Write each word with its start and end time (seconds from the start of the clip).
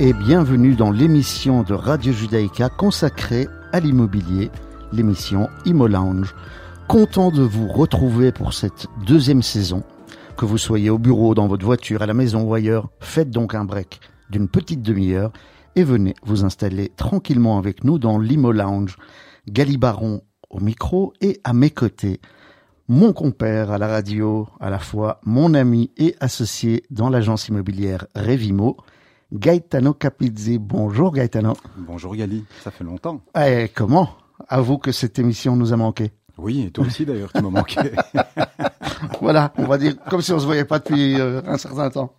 Et 0.00 0.12
bienvenue 0.12 0.76
dans 0.76 0.92
l'émission 0.92 1.64
de 1.64 1.74
Radio 1.74 2.12
Judaïka 2.12 2.68
consacrée 2.68 3.48
à 3.72 3.80
l'immobilier, 3.80 4.48
l'émission 4.92 5.48
Imo 5.64 5.88
Lounge. 5.88 6.36
Content 6.86 7.32
de 7.32 7.42
vous 7.42 7.66
retrouver 7.66 8.30
pour 8.30 8.52
cette 8.52 8.86
deuxième 9.04 9.42
saison. 9.42 9.82
Que 10.36 10.44
vous 10.44 10.56
soyez 10.56 10.88
au 10.88 10.98
bureau, 10.98 11.34
dans 11.34 11.48
votre 11.48 11.64
voiture, 11.64 12.00
à 12.00 12.06
la 12.06 12.14
maison 12.14 12.44
ou 12.44 12.54
ailleurs, 12.54 12.90
faites 13.00 13.30
donc 13.30 13.56
un 13.56 13.64
break 13.64 13.98
d'une 14.30 14.46
petite 14.46 14.82
demi-heure 14.82 15.32
et 15.74 15.82
venez 15.82 16.14
vous 16.22 16.44
installer 16.44 16.90
tranquillement 16.90 17.58
avec 17.58 17.82
nous 17.82 17.98
dans 17.98 18.20
l'Imo 18.20 18.52
Lounge. 18.52 18.98
Galibaron 19.48 20.20
au 20.48 20.60
micro 20.60 21.12
et 21.20 21.40
à 21.42 21.52
mes 21.52 21.70
côtés, 21.70 22.20
mon 22.86 23.12
compère 23.12 23.72
à 23.72 23.78
la 23.78 23.88
radio, 23.88 24.46
à 24.60 24.70
la 24.70 24.78
fois 24.78 25.20
mon 25.24 25.54
ami 25.54 25.90
et 25.96 26.14
associé 26.20 26.84
dans 26.88 27.10
l'agence 27.10 27.48
immobilière 27.48 28.06
Revimo, 28.14 28.76
Gaetano 29.32 29.92
Capizzi. 29.92 30.58
Bonjour 30.58 31.12
Gaetano. 31.12 31.54
Bonjour 31.76 32.16
Gali, 32.16 32.44
ça 32.64 32.70
fait 32.70 32.84
longtemps. 32.84 33.20
Eh, 33.38 33.70
comment 33.74 34.10
Avoue 34.48 34.78
que 34.78 34.92
cette 34.92 35.18
émission 35.18 35.56
nous 35.56 35.72
a 35.72 35.76
manqué? 35.76 36.12
Oui, 36.38 36.62
et 36.62 36.70
toi 36.70 36.86
aussi 36.86 37.04
d'ailleurs, 37.04 37.32
tu 37.34 37.42
m'as 37.42 37.50
manqué. 37.50 37.80
voilà, 39.20 39.52
on 39.58 39.66
va 39.66 39.76
dire 39.76 39.96
comme 40.08 40.22
si 40.22 40.32
on 40.32 40.38
se 40.38 40.46
voyait 40.46 40.64
pas 40.64 40.78
depuis 40.78 41.20
euh, 41.20 41.42
un 41.44 41.58
certain 41.58 41.90
temps. 41.90 42.14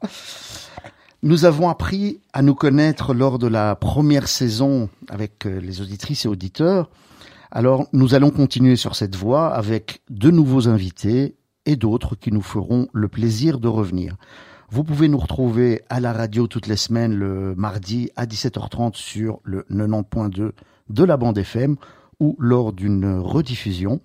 Nous 1.23 1.45
avons 1.45 1.69
appris 1.69 2.21
à 2.31 2.41
nous 2.41 2.55
connaître 2.55 3.13
lors 3.13 3.39
de 3.39 3.47
la 3.47 3.75
première 3.75 4.27
saison 4.27 4.89
avec 5.09 5.45
euh, 5.45 5.59
les 5.59 5.81
auditrices 5.81 6.25
et 6.25 6.27
auditeurs. 6.27 6.89
Alors, 7.51 7.87
nous 7.93 8.13
allons 8.13 8.29
continuer 8.29 8.75
sur 8.75 8.95
cette 8.95 9.15
voie 9.15 9.47
avec 9.47 10.01
de 10.09 10.29
nouveaux 10.29 10.67
invités 10.67 11.35
et 11.65 11.75
d'autres 11.75 12.15
qui 12.15 12.31
nous 12.31 12.41
feront 12.41 12.87
le 12.93 13.07
plaisir 13.07 13.59
de 13.59 13.67
revenir. 13.67 14.15
Vous 14.71 14.83
pouvez 14.83 15.07
nous 15.07 15.17
retrouver 15.17 15.81
à 15.89 15.99
la 15.99 16.13
radio 16.13 16.45
toutes 16.45 16.67
les 16.67 16.75
semaines 16.75 17.15
le 17.15 17.55
mardi 17.55 18.11
à 18.15 18.27
17h30 18.27 18.95
sur 18.95 19.39
le 19.43 19.65
90.2 19.71 20.51
de 20.89 21.03
la 21.03 21.17
bande 21.17 21.39
FM 21.39 21.75
ou 22.19 22.35
lors 22.37 22.71
d'une 22.71 23.17
rediffusion. 23.17 23.99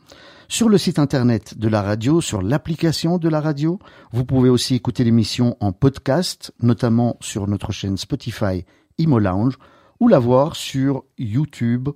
Sur 0.48 0.71
le 0.71 0.79
site 0.79 0.98
internet 0.98 1.59
de 1.59 1.69
la 1.69 1.83
radio, 1.83 2.23
sur 2.23 2.41
l'application 2.41 3.19
de 3.19 3.29
la 3.29 3.43
radio, 3.43 3.79
vous 4.12 4.25
pouvez 4.25 4.48
aussi 4.48 4.75
écouter 4.75 5.05
l'émission 5.05 5.55
en 5.61 5.73
podcast, 5.73 6.55
notamment 6.62 7.19
sur 7.21 7.47
notre 7.47 7.71
chaîne 7.71 7.99
Spotify 7.99 8.65
Imo 8.97 9.19
Lounge, 9.19 9.59
ou 10.01 10.09
la 10.09 10.19
voir 10.19 10.56
sur 10.56 11.05
YouTube 11.19 11.91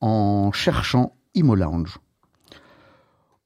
en 0.00 0.52
cherchant 0.52 1.16
Imo 1.34 1.56
Lounge. 1.56 1.98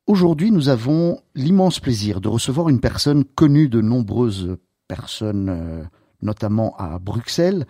Aujourd'hui, 0.06 0.50
nous 0.50 0.68
avons 0.68 1.18
l'immense 1.34 1.80
plaisir 1.80 2.20
de 2.20 2.28
recevoir 2.28 2.68
une 2.68 2.80
personne 2.80 3.24
connue 3.24 3.70
de 3.70 3.80
nombreuses 3.80 4.58
personne, 4.88 5.48
euh, 5.48 5.84
notamment 6.22 6.76
à 6.78 6.98
Bruxelles, 6.98 7.66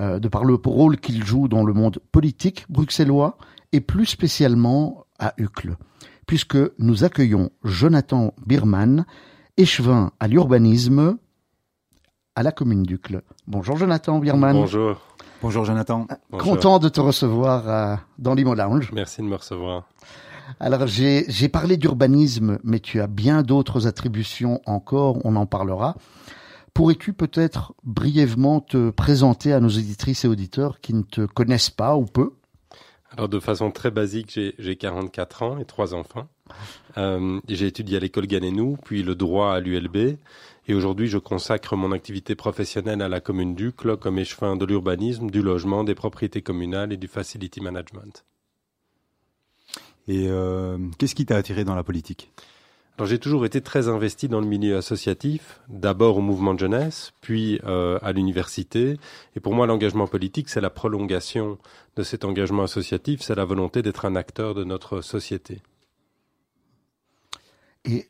euh, 0.00 0.18
de 0.18 0.28
par 0.28 0.44
le 0.44 0.54
rôle 0.54 0.98
qu'il 0.98 1.24
joue 1.24 1.48
dans 1.48 1.64
le 1.64 1.72
monde 1.72 1.98
politique 2.12 2.64
bruxellois 2.68 3.36
et 3.72 3.80
plus 3.80 4.06
spécialement 4.06 5.04
à 5.18 5.34
Uccle, 5.36 5.76
puisque 6.26 6.58
nous 6.78 7.04
accueillons 7.04 7.50
Jonathan 7.62 8.34
Birman, 8.46 9.04
échevin 9.56 10.12
à 10.18 10.28
l'urbanisme 10.28 11.18
à 12.34 12.42
la 12.42 12.52
commune 12.52 12.84
d'Uccle. 12.84 13.22
Bonjour 13.46 13.76
Jonathan 13.76 14.18
Birman. 14.18 14.54
Bonjour. 14.54 14.96
Bonjour 15.42 15.64
Jonathan. 15.64 16.06
Content 16.30 16.78
de 16.78 16.88
te 16.88 17.00
recevoir 17.00 17.68
euh, 17.68 17.96
dans 18.18 18.34
l'Imo 18.34 18.54
Lounge. 18.54 18.90
Merci 18.94 19.20
de 19.20 19.26
me 19.26 19.36
recevoir. 19.36 19.88
Alors 20.60 20.86
j'ai 20.86 21.48
parlé 21.48 21.76
d'urbanisme, 21.76 22.58
mais 22.64 22.80
tu 22.80 23.00
as 23.00 23.06
bien 23.06 23.42
d'autres 23.42 23.86
attributions 23.86 24.60
encore, 24.66 25.18
on 25.24 25.36
en 25.36 25.46
parlera. 25.46 25.96
Pourrais-tu 26.74 27.12
peut-être 27.12 27.74
brièvement 27.84 28.60
te 28.60 28.90
présenter 28.90 29.52
à 29.52 29.60
nos 29.60 29.68
éditrices 29.68 30.24
et 30.24 30.28
auditeurs 30.28 30.80
qui 30.80 30.94
ne 30.94 31.02
te 31.02 31.26
connaissent 31.26 31.70
pas 31.70 31.96
ou 31.96 32.06
peu? 32.06 32.32
Alors 33.10 33.28
de 33.28 33.40
façon 33.40 33.70
très 33.70 33.90
basique, 33.90 34.38
j'ai 34.58 34.76
44 34.76 35.42
ans 35.42 35.58
et 35.58 35.66
trois 35.66 35.92
enfants. 35.92 36.28
Euh, 36.96 37.40
j'ai 37.48 37.66
étudié 37.66 37.98
à 37.98 38.00
l'école 38.00 38.26
Ganenou, 38.26 38.78
puis 38.84 39.02
le 39.02 39.14
droit 39.14 39.52
à 39.52 39.60
l'ULB. 39.60 40.16
Et 40.68 40.74
aujourd'hui, 40.74 41.08
je 41.08 41.18
consacre 41.18 41.76
mon 41.76 41.92
activité 41.92 42.34
professionnelle 42.34 43.02
à 43.02 43.08
la 43.08 43.20
commune 43.20 43.54
d'Ucle 43.54 43.96
comme 43.96 44.18
échevin 44.18 44.56
de 44.56 44.64
l'urbanisme, 44.64 45.28
du 45.30 45.42
logement, 45.42 45.84
des 45.84 45.94
propriétés 45.94 46.40
communales 46.40 46.92
et 46.92 46.96
du 46.96 47.08
facility 47.08 47.60
management. 47.60 48.24
Et 50.08 50.28
euh, 50.28 50.78
qu'est-ce 50.98 51.14
qui 51.14 51.26
t'a 51.26 51.36
attiré 51.36 51.64
dans 51.64 51.74
la 51.74 51.84
politique? 51.84 52.32
J'ai 53.06 53.18
toujours 53.18 53.44
été 53.44 53.60
très 53.60 53.88
investi 53.88 54.28
dans 54.28 54.40
le 54.40 54.46
milieu 54.46 54.76
associatif, 54.76 55.60
d'abord 55.68 56.18
au 56.18 56.20
mouvement 56.20 56.54
de 56.54 56.58
jeunesse, 56.58 57.12
puis 57.20 57.60
euh, 57.64 57.98
à 58.02 58.12
l'université. 58.12 58.98
Et 59.36 59.40
pour 59.40 59.54
moi, 59.54 59.66
l'engagement 59.66 60.06
politique, 60.06 60.48
c'est 60.48 60.60
la 60.60 60.70
prolongation 60.70 61.58
de 61.96 62.02
cet 62.02 62.24
engagement 62.24 62.64
associatif, 62.64 63.20
c'est 63.22 63.34
la 63.34 63.44
volonté 63.44 63.82
d'être 63.82 64.04
un 64.04 64.16
acteur 64.16 64.54
de 64.54 64.64
notre 64.64 65.00
société. 65.00 65.60
Et 67.84 68.08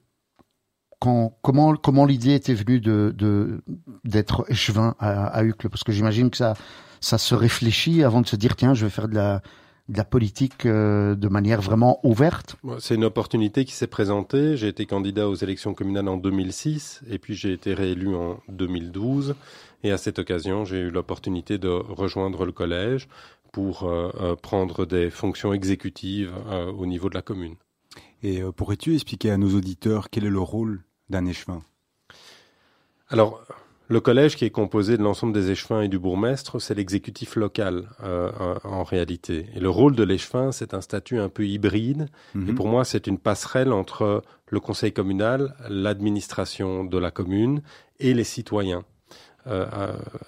comment 0.98 2.04
l'idée 2.04 2.34
était 2.34 2.54
venue 2.54 2.80
de, 2.80 3.62
d'être 4.04 4.44
échevin 4.48 4.94
à, 4.98 5.26
à 5.26 5.44
Uccle? 5.44 5.68
Parce 5.68 5.84
que 5.84 5.92
j'imagine 5.92 6.30
que 6.30 6.36
ça, 6.36 6.54
ça 7.00 7.18
se 7.18 7.34
réfléchit 7.34 8.04
avant 8.04 8.20
de 8.20 8.26
se 8.26 8.36
dire, 8.36 8.56
tiens, 8.56 8.74
je 8.74 8.84
vais 8.86 8.90
faire 8.90 9.08
de 9.08 9.14
la, 9.14 9.42
de 9.88 9.96
la 9.96 10.04
politique 10.04 10.66
euh, 10.66 11.14
de 11.14 11.28
manière 11.28 11.60
vraiment 11.60 12.00
ouverte 12.04 12.56
C'est 12.78 12.94
une 12.94 13.04
opportunité 13.04 13.64
qui 13.64 13.72
s'est 13.72 13.86
présentée. 13.86 14.56
J'ai 14.56 14.68
été 14.68 14.86
candidat 14.86 15.28
aux 15.28 15.34
élections 15.34 15.74
communales 15.74 16.08
en 16.08 16.16
2006 16.16 17.02
et 17.10 17.18
puis 17.18 17.34
j'ai 17.34 17.52
été 17.52 17.74
réélu 17.74 18.14
en 18.14 18.40
2012. 18.48 19.34
Et 19.82 19.90
à 19.90 19.98
cette 19.98 20.18
occasion, 20.18 20.64
j'ai 20.64 20.78
eu 20.78 20.90
l'opportunité 20.90 21.58
de 21.58 21.68
rejoindre 21.68 22.44
le 22.44 22.52
collège 22.52 23.08
pour 23.52 23.84
euh, 23.84 24.10
euh, 24.20 24.36
prendre 24.36 24.86
des 24.86 25.10
fonctions 25.10 25.52
exécutives 25.52 26.32
au 26.76 26.86
niveau 26.86 27.08
de 27.10 27.14
la 27.14 27.22
commune. 27.22 27.56
Et 28.22 28.40
pourrais-tu 28.56 28.94
expliquer 28.94 29.30
à 29.30 29.36
nos 29.36 29.54
auditeurs 29.56 30.08
quel 30.08 30.24
est 30.24 30.30
le 30.30 30.40
rôle 30.40 30.82
d'un 31.10 31.26
échevin? 31.26 31.62
Alors, 33.08 33.44
le 33.88 34.00
collège, 34.00 34.36
qui 34.36 34.44
est 34.44 34.50
composé 34.50 34.96
de 34.96 35.02
l'ensemble 35.02 35.32
des 35.32 35.50
échevins 35.50 35.82
et 35.82 35.88
du 35.88 35.98
bourgmestre, 35.98 36.60
c'est 36.60 36.74
l'exécutif 36.74 37.36
local 37.36 37.88
euh, 38.02 38.30
en 38.64 38.84
réalité. 38.84 39.46
Et 39.54 39.60
le 39.60 39.68
rôle 39.68 39.94
de 39.94 40.02
l'échevin, 40.02 40.52
c'est 40.52 40.72
un 40.72 40.80
statut 40.80 41.18
un 41.18 41.28
peu 41.28 41.46
hybride. 41.46 42.08
Mhm. 42.34 42.48
Et 42.48 42.52
pour 42.54 42.68
moi, 42.68 42.84
c'est 42.84 43.06
une 43.06 43.18
passerelle 43.18 43.72
entre 43.72 44.22
le 44.48 44.60
conseil 44.60 44.92
communal, 44.92 45.54
l'administration 45.68 46.84
de 46.84 46.98
la 46.98 47.10
commune 47.10 47.62
et 47.98 48.14
les 48.14 48.24
citoyens. 48.24 48.84
Euh, 49.48 49.66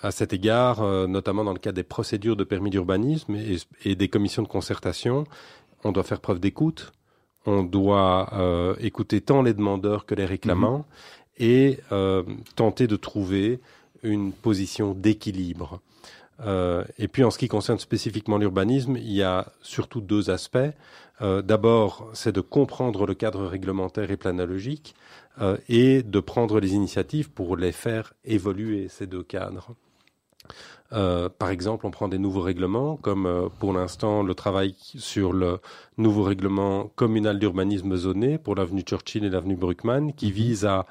à, 0.03 0.11
cet 0.11 0.33
égard, 0.33 0.83
euh, 0.83 1.07
notamment 1.07 1.45
dans 1.45 1.53
le 1.53 1.61
cadre 1.61 1.77
des 1.77 1.85
procédures 1.85 2.35
de 2.35 2.43
permis 2.43 2.71
d'urbanisme 2.71 3.37
et, 3.85 3.95
des 3.95 4.09
commissions 4.09 4.43
de 4.43 4.49
concertation, 4.49 5.25
on 5.85 5.93
doit 5.93 6.03
faire 6.03 6.21
preuve 6.21 6.41
d'écoute. 6.41 6.93
On 7.47 7.63
doit 7.63 8.33
écouter 8.81 9.21
tant 9.21 9.43
les 9.43 9.53
demandeurs 9.53 10.07
que 10.07 10.15
les 10.15 10.25
réclamants. 10.25 10.79
Mhm 10.79 10.85
et 11.39 11.81
euh, 11.93 12.23
tenter 12.57 12.87
de 12.87 12.97
trouver 12.97 13.61
une 14.03 14.33
position 14.33 14.95
d'équilibre. 14.95 15.81
Euh, 16.41 16.85
et 16.99 17.09
puis 17.09 17.23
en 17.25 17.31
ce 17.31 17.39
qui 17.39 17.49
concerne 17.49 17.79
spécifiquement 17.79 18.39
l'urbanisme, 18.39 18.97
il 18.97 19.13
y 19.13 19.23
a 19.23 19.53
surtout 19.63 20.01
deux 20.01 20.31
aspects. 20.31 20.59
Euh, 21.23 21.43
D'abord, 21.43 22.11
c'est 22.13 22.33
de 22.33 22.41
comprendre 22.41 23.07
le 23.07 23.15
cadre 23.15 23.47
réglementaire 23.47 24.11
et 24.11 24.17
planologique 24.17 24.95
et 25.69 26.05
de 26.05 26.21
prendre 26.21 26.61
les 26.61 26.75
initiatives 26.75 27.29
pour 27.29 27.57
les 27.57 27.73
faire 27.73 28.15
évoluer, 28.25 28.87
ces 28.87 29.09
deux 29.09 29.25
cadres. 29.25 29.75
Euh, 30.93 31.29
par 31.29 31.51
exemple, 31.51 31.87
on 31.87 31.91
prend 31.91 32.09
des 32.09 32.19
nouveaux 32.19 32.43
règlements, 32.43 32.97
comme 32.97 33.27
euh, 33.27 33.49
pour 33.59 33.73
l'instant 33.73 34.23
le 34.23 34.35
travail 34.35 34.75
sur 34.79 35.33
le 35.33 35.59
nouveau 35.97 36.23
règlement 36.23 36.91
communal 36.95 37.39
d'urbanisme 37.39 37.97
zoné 37.97 38.39
pour 38.39 38.55
l'avenue 38.55 38.83
Churchill 38.83 39.25
et 39.25 39.31
l'avenue 39.31 39.57
Bruckmann, 39.57 40.13
qui 40.13 40.27
mhm. 40.27 40.33
vise 40.33 40.67
à 40.67 40.87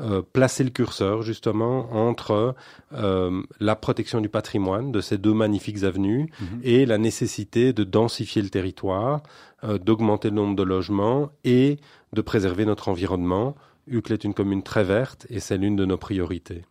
euh, 0.00 0.20
placer 0.20 0.62
le 0.62 0.70
curseur 0.70 1.22
justement 1.22 1.90
entre 1.92 2.54
la 2.90 3.76
protection 3.76 4.20
du 4.20 4.28
patrimoine 4.28 4.92
de 4.92 5.00
ces 5.00 5.16
deux 5.16 5.32
magnifiques 5.32 5.84
avenues 5.84 6.30
mhm. 6.40 6.60
et 6.62 6.84
la 6.84 6.98
nécessité 6.98 7.72
de 7.72 7.84
densifier 7.84 8.42
le 8.42 8.50
territoire, 8.50 9.22
d'augmenter 9.62 10.28
le 10.28 10.36
nombre 10.36 10.54
de 10.54 10.62
logements 10.62 11.30
et 11.44 11.78
de 12.12 12.20
préserver 12.20 12.66
notre 12.66 12.88
environnement. 12.88 13.54
Uccle 13.86 14.12
est 14.12 14.24
une 14.24 14.34
commune 14.34 14.62
très 14.62 14.84
verte 14.84 15.26
et 15.30 15.40
c'est 15.40 15.56
l'une 15.56 15.76
de 15.76 15.86
nos 15.86 15.96
priorités. 15.96 16.64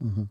Mhm. 0.00 0.26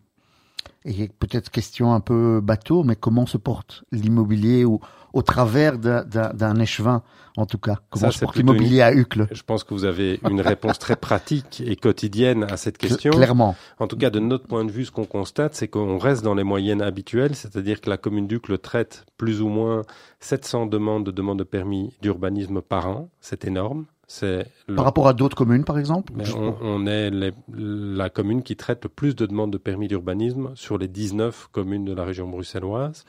Et 0.85 1.07
peut-être 1.07 1.50
question 1.50 1.94
un 1.94 2.00
peu 2.00 2.41
bateau, 2.41 2.83
mais 2.83 2.95
comment 2.95 3.25
se 3.25 3.38
porte 3.38 3.83
l'immobilier 3.91 4.65
au, 4.65 4.79
au 5.13 5.21
travers 5.23 5.79
d'un 5.79 6.59
échevin, 6.59 7.01
en 7.38 7.45
tout 7.47 7.57
cas? 7.57 7.79
Comment 7.89 8.12
se 8.12 8.19
porte 8.19 8.35
l'immobilier 8.35 8.81
à 8.81 8.94
Uccle? 8.94 9.27
Je 9.31 9.41
pense 9.41 9.63
que 9.63 9.73
vous 9.73 9.85
avez 9.85 10.19
une 10.29 10.41
réponse 10.41 10.77
très 10.77 10.95
pratique 10.95 11.63
et 11.65 11.75
quotidienne 11.75 12.44
à 12.44 12.57
cette 12.57 12.77
question. 12.77 13.12
Clairement. 13.12 13.56
En 13.79 13.88
tout 13.88 13.97
cas, 13.97 14.12
de 14.12 14.19
notre 14.19 14.45
point 14.45 14.63
de 14.63 14.71
vue, 14.71 14.85
ce 14.85 14.91
qu'on 14.91 15.06
constate, 15.06 15.56
c'est 15.56 15.67
qu'on 15.67 15.97
reste 15.97 16.23
dans 16.23 16.35
les 16.35 16.44
moyennes 16.44 16.81
habituelles, 16.83 17.35
c'est-à-dire 17.35 17.81
que 17.81 17.89
la 17.89 17.97
commune 17.97 18.27
d'Uccle 18.27 18.57
traite 18.59 19.06
plus 19.18 19.41
ou 19.41 19.47
moins 19.47 19.81
700 20.19 20.68
demandes 20.68 21.06
de 21.06 21.11
demandes 21.11 21.39
de 21.39 21.44
permis 21.44 21.94
d'urbanisme 22.01 22.61
par 22.61 22.88
an. 22.88 23.09
C'est 23.21 23.45
énorme. 23.45 23.85
C'est 24.07 24.46
le- 24.68 24.75
Par 24.75 24.86
rapport 24.86 25.07
à 25.07 25.13
d'autres 25.13 25.36
communes, 25.36 25.63
par 25.66 25.80
exemple 25.80 26.13
on, 26.38 26.56
on 26.62 26.86
est 26.86 27.10
les- 27.10 27.34
la 27.54 28.10
commune 28.10 28.44
qui 28.44 28.56
traite 28.56 28.84
le 28.84 28.90
plus 28.90 29.16
de 29.16 29.25
demandes 29.25 29.52
de 29.52 29.57
permis 29.57 29.88
d'urbanisme 29.88 30.52
sur 30.56 30.78
les 30.78 30.88
19 30.88 31.48
communes 31.52 31.86
de 31.86 31.94
la 31.94 32.04
région 32.06 32.28
bruxelloise. 32.30 33.04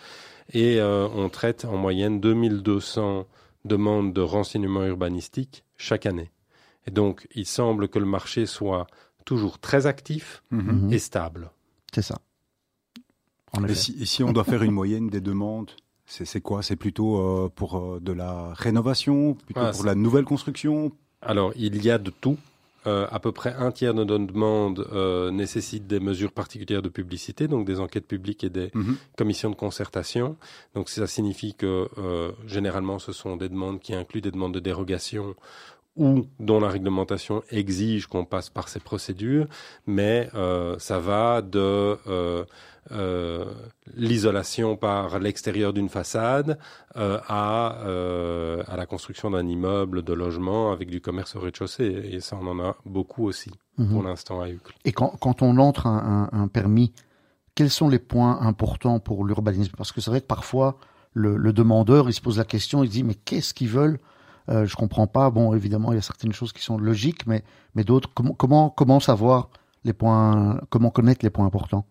Et 0.53 0.81
euh, 0.81 1.07
on 1.15 1.29
traite 1.29 1.65
en 1.65 1.77
moyenne 1.77 2.21
2200 2.21 3.27
demandes 3.65 4.13
de 4.13 4.21
renseignements 4.21 4.85
urbanistiques 4.85 5.65
chaque 5.77 6.07
année. 6.07 6.31
Et 6.87 6.91
donc, 6.93 7.27
il 7.35 7.47
semble 7.47 7.89
que 7.89 7.99
le 7.99 8.07
marché 8.07 8.47
soit 8.47 8.87
toujours 9.25 9.59
très 9.59 9.87
actif 9.87 10.43
Mhm. 10.53 10.93
Et 10.93 10.99
stable. 10.99 11.51
C'est 11.93 12.03
ça. 12.03 12.19
Si, 13.75 13.97
et 14.01 14.05
si 14.07 14.23
on 14.23 14.33
doit 14.33 14.45
faire 14.45 14.63
une 14.63 14.71
moyenne 14.73 15.09
des 15.09 15.21
demandes, 15.21 15.71
c'est 16.07 16.41
quoi? 16.41 16.63
C'est 16.63 16.77
plutôt 16.77 17.19
euh, 17.19 17.51
pour 17.55 17.77
euh, 17.77 18.01
de 18.01 18.13
la 18.13 18.53
rénovation, 18.55 19.35
plutôt 19.35 19.61
Ah, 19.63 19.73
pour 19.73 19.85
la 19.85 19.95
nouvelle 19.95 20.25
construction? 20.25 20.93
Alors, 21.21 21.53
il 21.57 21.85
y 21.85 21.91
a 21.91 21.99
de 21.99 22.11
tout. 22.11 22.39
Euh, 22.87 23.05
à 23.11 23.19
peu 23.19 23.33
près 23.33 23.53
un 23.55 23.73
tiers 23.73 23.95
de 23.95 24.05
nos 24.05 24.17
demandes 24.19 24.87
euh, 24.93 25.33
nécessitent 25.33 25.89
des 25.89 25.99
mesures 25.99 26.31
particulières 26.31 26.83
de 26.83 26.89
publicité, 26.89 27.49
donc 27.49 27.67
des 27.67 27.81
enquêtes 27.81 28.07
publiques 28.07 28.45
et 28.45 28.49
des 28.51 28.71
Mhm. 28.75 28.97
commission 29.17 29.51
de 29.51 29.57
concertation. 29.57 30.37
Donc 30.77 30.89
ça 30.89 31.09
signifie 31.09 31.55
que 31.55 31.89
euh, 31.99 32.31
généralement 32.47 33.01
ce 33.01 33.11
sont 33.11 33.37
des 33.37 33.49
demandes 33.49 33.81
qui 33.81 33.93
incluent 33.93 34.21
des 34.21 34.31
demandes 34.31 34.55
de 34.55 34.61
dérogation 34.61 35.35
ou 35.97 36.27
dont 36.39 36.61
la 36.61 36.69
réglementation 36.69 37.43
exige 37.51 38.07
qu'on 38.07 38.25
passe 38.25 38.51
par 38.51 38.69
ces 38.69 38.79
procédures, 38.79 39.47
mais 39.89 40.29
ça 40.79 41.01
va 41.01 41.43
de 41.43 41.97
euh, 42.93 43.45
l'isolation 43.95 44.77
par 44.77 45.19
l'extérieur 45.19 45.73
d'une 45.73 45.89
façade 45.89 46.59
euh, 46.97 47.19
à, 47.27 47.79
euh, 47.85 48.63
à 48.69 48.77
la 48.77 48.87
construction 48.87 49.31
d'un 49.31 49.47
immeuble 49.47 50.03
de 50.03 50.13
logement 50.13 50.73
avec 50.73 50.91
du 50.91 51.01
commerce 51.01 51.37
au 51.37 51.41
rez-de-chaussée. 51.41 52.09
Et 52.13 52.21
ça, 52.21 52.37
on 52.41 52.47
en 52.47 52.61
a 52.61 52.77
beaucoup 52.85 53.25
aussi 53.27 53.51
Mhm. 53.79 53.89
pour 53.93 54.03
l'instant 54.03 54.41
à 54.41 54.49
Uccle. 54.49 54.75
Et 54.85 54.93
quand, 54.93 55.17
quand 55.21 55.43
on 55.43 55.59
entre 55.59 55.87
un, 55.87 56.31
un- 56.33 56.39
un 56.43 56.49
permis, 56.49 56.93
quels 57.55 57.71
sont 57.71 57.89
les 57.89 57.99
points 57.99 58.39
importants 58.41 59.01
pour 59.01 59.25
l'urbanisme? 59.25 59.73
Parce 59.77 59.93
que 59.93 60.01
c'est 60.01 60.11
vrai 60.11 60.21
que 60.21 60.27
parfois, 60.27 60.79
le, 61.13 61.37
le 61.37 61.53
demandeur, 61.53 62.09
il 62.09 62.13
se 62.13 62.21
pose 62.21 62.39
la 62.39 62.45
question, 62.45 62.83
il 62.85 62.89
se 62.89 62.93
dit, 62.93 63.05
mais 63.05 63.15
qu'est-ce 63.15 63.53
qu'ils 63.55 63.69
veulent? 63.69 63.99
Euh, 64.49 64.65
Je 64.65 64.77
comprends 64.77 65.07
pas. 65.07 65.29
Bon, 65.31 65.55
évidemment, 65.55 65.93
il 65.93 65.97
y 65.97 65.99
a 65.99 66.03
certaines 66.03 66.33
choses 66.33 66.53
qui 66.53 66.63
sont 66.63 66.79
logiques, 66.79 67.27
mais, 67.27 67.43
mais 67.75 67.83
d'autres, 67.85 68.11
comment, 68.15 68.33
comment, 68.35 68.71
comment 68.71 69.01
savoir 69.01 69.49
les 69.85 69.93
points, 69.93 70.61
comment 70.71 70.91
connaître 70.91 71.25
les 71.25 71.31
points 71.31 71.47
importants? 71.47 71.85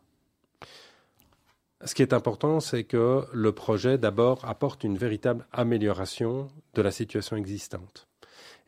Ce 1.85 1.93
qui 1.93 2.01
est 2.01 2.13
important, 2.13 2.59
c'est 2.59 2.83
que 2.83 3.25
le 3.31 3.51
projet, 3.51 3.99
d'abord, 3.99 4.43
apporte 4.45 4.83
une 4.83 4.97
véritable 4.97 5.45
amélioration 5.51 6.47
de 6.73 6.81
la 6.81 6.91
situation 6.91 7.37
existante. 7.37 8.07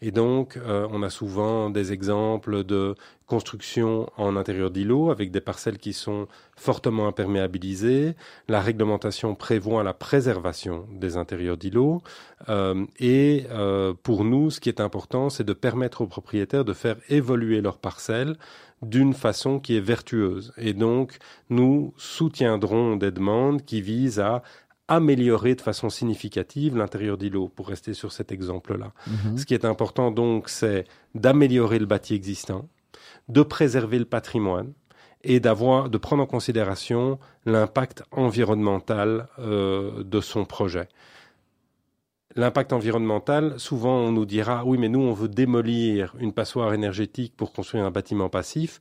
Et 0.01 0.11
donc, 0.11 0.57
euh, 0.57 0.87
on 0.91 1.01
a 1.01 1.09
souvent 1.09 1.71
des 1.71 1.91
exemples 1.91 2.63
de 2.63 2.93
construction 3.25 4.07
en 4.15 4.35
intérieur 4.35 4.69
d'îlots 4.69 5.09
avec 5.09 5.31
des 5.31 5.41
parcelles 5.41 5.79
qui 5.79 5.91
sont 5.91 6.27
fortement 6.55 7.07
imperméabilisées. 7.07 8.15
La 8.47 8.61
réglementation 8.61 9.33
prévoit 9.33 9.83
la 9.83 9.95
préservation 9.95 10.87
des 10.91 11.17
intérieurs 11.17 11.57
d'îlots. 11.57 12.03
Euh, 12.47 12.85
et 12.99 13.47
euh, 13.49 13.93
pour 14.03 14.23
nous, 14.23 14.51
ce 14.51 14.59
qui 14.59 14.69
est 14.69 14.81
important, 14.81 15.31
c'est 15.31 15.43
de 15.43 15.53
permettre 15.53 16.01
aux 16.01 16.07
propriétaires 16.07 16.63
de 16.63 16.73
faire 16.73 16.97
évoluer 17.09 17.61
leurs 17.61 17.79
parcelles 17.79 18.37
d'une 18.83 19.15
façon 19.15 19.59
qui 19.59 19.75
est 19.75 19.81
vertueuse. 19.81 20.53
Et 20.57 20.73
donc, 20.73 21.17
nous 21.49 21.93
soutiendrons 21.97 22.95
des 22.97 23.09
demandes 23.09 23.65
qui 23.65 23.81
visent 23.81 24.19
à 24.19 24.43
améliorer 24.87 25.55
de 25.55 25.61
façon 25.61 25.89
significative 25.89 26.77
l'intérieur 26.77 27.17
d'îlots, 27.17 27.49
pour 27.49 27.67
rester 27.67 27.93
sur 27.93 28.11
cet 28.11 28.31
exemple-là. 28.31 28.93
Mhm. 29.07 29.37
Ce 29.37 29.45
qui 29.45 29.53
est 29.53 29.65
important 29.65 30.11
donc, 30.11 30.49
c'est 30.49 30.85
d'améliorer 31.15 31.79
le 31.79 31.85
bâti 31.85 32.13
existant, 32.13 32.69
de 33.27 33.41
préserver 33.41 33.99
le 33.99 34.05
patrimoine 34.05 34.73
et 35.23 35.39
d'avoir, 35.39 35.89
de 35.89 35.97
prendre 35.97 36.23
en 36.23 36.25
considération 36.25 37.19
l'impact 37.45 38.03
environnemental 38.11 39.27
euh, 39.39 40.03
de 40.03 40.21
son 40.21 40.45
projet. 40.45 40.87
L'impact 42.35 42.71
environnemental, 42.71 43.59
souvent 43.59 43.97
on 43.97 44.11
nous 44.11 44.25
dira 44.25 44.63
oui, 44.63 44.77
mais 44.77 44.89
nous 44.89 44.99
on 44.99 45.13
veut 45.13 45.27
démolir 45.27 46.13
une 46.19 46.33
passoire 46.33 46.73
énergétique 46.73 47.33
pour 47.35 47.51
construire 47.51 47.83
un 47.83 47.91
bâtiment 47.91 48.29
passif. 48.29 48.79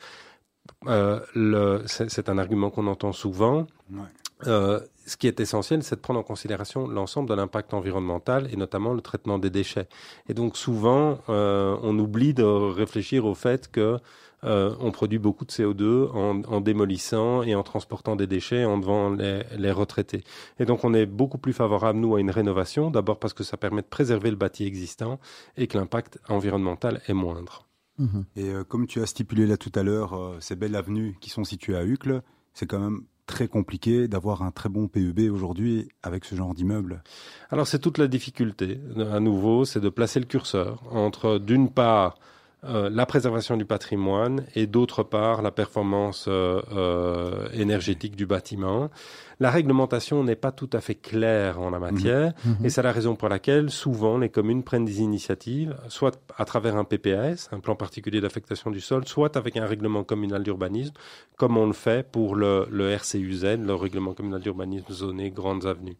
Euh, 0.86 1.82
c'est 1.86 2.10
c'est 2.10 2.28
un 2.28 2.38
argument 2.38 2.70
qu'on 2.70 2.86
entend 2.86 3.12
souvent. 3.12 3.66
Ouais. 3.90 4.02
Euh, 4.46 4.80
ce 5.06 5.16
qui 5.16 5.26
est 5.26 5.40
essentiel, 5.40 5.82
c'est 5.82 5.96
de 5.96 6.00
prendre 6.00 6.20
en 6.20 6.22
considération 6.22 6.86
l'ensemble 6.86 7.28
de 7.28 7.34
l'impact 7.34 7.74
environnemental 7.74 8.48
et 8.52 8.56
notamment 8.56 8.92
le 8.92 9.00
traitement 9.00 9.38
des 9.38 9.50
déchets. 9.50 9.88
Et 10.28 10.34
donc 10.34 10.56
souvent, 10.56 11.18
euh, 11.28 11.76
on 11.82 11.98
oublie 11.98 12.34
de 12.34 12.42
réfléchir 12.42 13.24
au 13.24 13.34
fait 13.34 13.70
que 13.70 13.98
euh, 14.44 14.74
on 14.80 14.90
produit 14.90 15.18
beaucoup 15.18 15.44
de 15.44 15.50
CO2 15.50 16.10
en, 16.10 16.42
en 16.42 16.60
démolissant 16.60 17.42
et 17.42 17.54
en 17.54 17.62
transportant 17.62 18.16
des 18.16 18.26
déchets, 18.26 18.64
en 18.64 18.78
devant 18.78 19.10
les, 19.10 19.42
les 19.56 19.72
retraités. 19.72 20.22
Et 20.58 20.66
donc 20.66 20.84
on 20.84 20.92
est 20.92 21.06
beaucoup 21.06 21.38
plus 21.38 21.52
favorable, 21.52 21.98
nous, 21.98 22.14
à 22.16 22.20
une 22.20 22.30
rénovation, 22.30 22.90
d'abord 22.90 23.18
parce 23.18 23.32
que 23.32 23.44
ça 23.44 23.56
permet 23.56 23.82
de 23.82 23.86
préserver 23.86 24.30
le 24.30 24.36
bâti 24.36 24.64
existant 24.66 25.18
et 25.56 25.66
que 25.66 25.78
l'impact 25.78 26.18
environnemental 26.28 27.00
est 27.06 27.14
moindre. 27.14 27.66
Mhm. 27.98 28.24
Et 28.36 28.50
euh, 28.50 28.64
comme 28.64 28.86
tu 28.86 29.00
as 29.00 29.06
stipulé 29.06 29.46
là 29.46 29.56
tout 29.56 29.72
à 29.74 29.82
l'heure, 29.82 30.14
euh, 30.14 30.36
ces 30.40 30.56
belles 30.56 30.76
avenues 30.76 31.16
qui 31.20 31.30
sont 31.30 31.44
situées 31.44 31.76
à 31.76 31.84
Uccle, 31.84 32.22
c'est 32.52 32.66
quand 32.66 32.78
même 32.78 33.02
très 33.26 33.48
compliqué 33.48 34.08
d'avoir 34.08 34.42
un 34.42 34.50
très 34.50 34.68
bon 34.68 34.88
PEB 34.88 35.30
aujourd'hui 35.30 35.88
avec 36.02 36.24
ce 36.24 36.34
genre 36.34 36.54
d'immeuble. 36.54 37.02
Alors 37.50 37.66
c'est 37.66 37.78
toute 37.78 37.98
la 37.98 38.06
difficulté, 38.06 38.80
à 39.12 39.20
nouveau, 39.20 39.64
c'est 39.64 39.80
de 39.80 39.88
placer 39.88 40.20
le 40.20 40.26
curseur 40.26 40.82
entre, 40.90 41.38
d'une 41.38 41.70
part, 41.70 42.18
euh, 42.66 42.90
la 42.90 43.06
préservation 43.06 43.56
du 43.56 43.64
patrimoine 43.64 44.44
et 44.54 44.66
d'autre 44.66 45.02
part 45.02 45.42
la 45.42 45.50
performance 45.50 46.26
euh, 46.28 46.60
euh, 46.72 47.48
énergétique 47.52 48.16
du 48.16 48.26
bâtiment. 48.26 48.90
La 49.38 49.50
réglementation 49.50 50.24
n'est 50.24 50.36
pas 50.36 50.50
tout 50.52 50.70
à 50.72 50.80
fait 50.80 50.94
claire 50.94 51.60
en 51.60 51.70
la 51.70 51.78
matière 51.78 52.32
Mhm. 52.44 52.64
et 52.64 52.70
c'est 52.70 52.82
la 52.82 52.92
raison 52.92 53.16
pour 53.16 53.28
laquelle 53.28 53.70
souvent 53.70 54.16
les 54.18 54.30
communes 54.30 54.62
prennent 54.62 54.86
des 54.86 55.00
initiatives, 55.00 55.76
soit 55.88 56.18
à 56.38 56.44
travers 56.46 56.76
un 56.76 56.84
PPAS, 56.84 57.48
un 57.52 57.60
plan 57.60 57.76
particulier 57.76 58.20
d'affectation 58.20 58.70
du 58.70 58.80
sol, 58.80 59.06
soit 59.06 59.36
avec 59.36 59.56
un 59.56 59.66
règlement 59.66 60.04
communal 60.04 60.42
d'urbanisme, 60.42 60.94
comme 61.36 61.56
on 61.58 61.66
le 61.66 61.74
fait 61.74 62.10
pour 62.10 62.34
le, 62.34 62.66
le 62.70 62.94
RCUZ, 62.94 63.44
le 63.58 63.74
règlement 63.74 64.14
communal 64.14 64.40
d'urbanisme 64.40 64.90
zoné 64.92 65.30
Grandes 65.30 65.66
Avenues. 65.66 65.98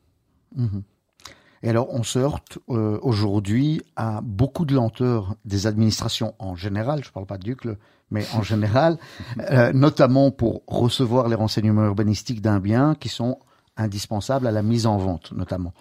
Mhm. 0.55 0.83
Et 1.67 1.69
alors, 1.69 1.89
on 1.93 2.05
se 2.05 2.21
heurte 2.21 2.59
euh, 2.69 2.97
aujourd'hui 3.03 3.83
à 3.97 4.21
beaucoup 4.23 4.65
de 4.65 4.73
lenteur 4.73 5.35
des 5.45 5.67
administrations 5.67 6.33
en 6.39 6.55
général, 6.55 7.03
je 7.03 7.09
ne 7.09 7.13
parle 7.13 7.27
pas 7.27 7.39
d'Ucle, 7.39 7.77
mais 8.13 8.25
en 8.35 8.43
général, 8.45 8.99
euh, 9.51 9.73
notamment 9.73 10.31
pour 10.31 10.63
recevoir 10.69 11.27
les 11.27 11.35
renseignements 11.35 11.85
urbanistiques 11.85 12.41
d'un 12.41 12.61
bien 12.61 12.95
qui 12.95 13.09
sont 13.09 13.41
indispensables 13.77 14.47
à 14.47 14.53
la 14.53 14.63
mise 14.63 14.87
en 14.87 14.97
vente, 14.97 15.33
notamment. 15.33 15.75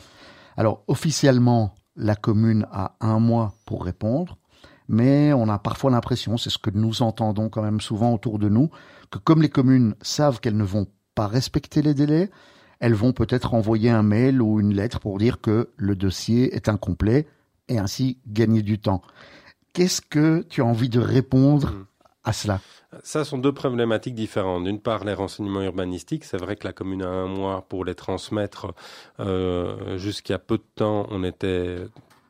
Alors, 0.58 0.82
officiellement, 0.88 1.75
la 1.96 2.15
commune 2.15 2.65
a 2.72 2.96
un 3.00 3.20
mois 3.20 3.54
pour 3.68 3.86
répondre, 3.86 4.39
mais 4.88 5.34
on 5.34 5.50
a 5.50 5.60
parfois 5.60 5.92
l'impression, 5.92 6.38
c'est 6.38 6.50
ce 6.50 6.58
que 6.58 6.72
nous 6.72 7.04
entendons 7.04 7.50
quand 7.50 7.62
même 7.62 7.80
souvent 7.80 8.12
autour 8.12 8.39
de 8.39 8.50
nous, 8.50 8.72
que 9.12 9.20
comme 9.20 9.44
les 9.44 9.50
communes 9.50 9.94
savent 10.01 10.39
qu'elles 10.39 10.58
ne 10.58 10.63
vont 10.63 10.88
pas 11.13 11.27
respecter 11.27 11.84
les 11.84 11.94
délais, 11.94 12.32
elles 12.79 12.94
vont 12.94 13.13
peut-être 13.13 13.53
envoyer 13.53 13.89
un 13.89 14.03
mail 14.03 14.41
ou 14.41 14.60
une 14.60 14.74
lettre 14.74 15.00
pour 15.00 15.17
dire 15.17 15.41
que 15.41 15.70
le 15.77 15.96
dossier 15.96 16.55
est 16.55 16.70
incomplet 16.70 17.27
et 17.67 17.77
ainsi 17.79 18.17
gagner 18.27 18.62
du 18.62 18.79
temps. 18.79 19.01
Qu'est-ce 19.74 20.01
que 20.01 20.44
tu 20.50 20.62
as 20.62 20.65
envie 20.65 20.89
de 20.89 21.00
répondre 21.00 21.72
Mhm. 21.72 21.86
à 22.24 22.34
cela? 22.34 22.60
Ça 23.03 23.25
sont 23.25 23.38
deux 23.38 23.51
problématiques 23.51 24.15
différentes. 24.15 24.63
D'une 24.63 24.79
part, 24.79 25.03
les 25.03 25.13
renseignements 25.13 25.62
urbanistiques. 25.63 26.24
C'est 26.24 26.38
vrai 26.38 26.55
que 26.55 26.65
la 26.65 26.72
commune 26.72 27.01
a 27.03 27.10
un 27.10 27.27
mois 27.27 27.65
pour 27.67 27.84
les 27.84 27.94
transmettre. 27.96 28.74
Euh, 29.20 29.98
Jusqu'à 29.98 30.39
peu 30.39 30.58
de 30.58 30.63
temps, 30.75 31.05
on 31.12 31.24
était 31.25 31.77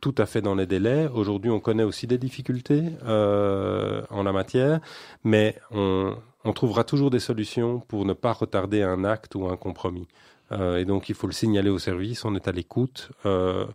tout 0.01 0.15
à 0.17 0.25
fait 0.25 0.41
dans 0.41 0.55
les 0.55 0.65
délais. 0.65 1.07
Aujourd'hui, 1.13 1.51
on 1.51 1.59
connaît 1.59 1.83
aussi 1.83 2.07
des 2.07 2.17
difficultés 2.17 2.83
euh, 3.05 4.01
en 4.09 4.23
la 4.23 4.31
matière, 4.31 4.79
mais 5.23 5.55
on, 5.71 6.15
on 6.43 6.53
trouvera 6.53 6.83
toujours 6.83 7.09
des 7.11 7.19
solutions 7.19 7.79
pour 7.79 8.05
ne 8.05 8.13
pas 8.13 8.33
retarder 8.33 8.81
un 8.81 9.03
acte 9.03 9.35
ou 9.35 9.47
un 9.47 9.57
compromis. 9.57 10.07
Euh, 10.51 10.77
et 10.77 10.85
donc, 10.85 11.09
il 11.09 11.15
faut 11.15 11.27
le 11.27 11.33
signaler 11.33 11.69
au 11.69 11.79
service, 11.79 12.23
on 12.25 12.35
est 12.35 12.47
à 12.47 12.51
l'écoute, 12.51 13.09
euh, 13.25 13.65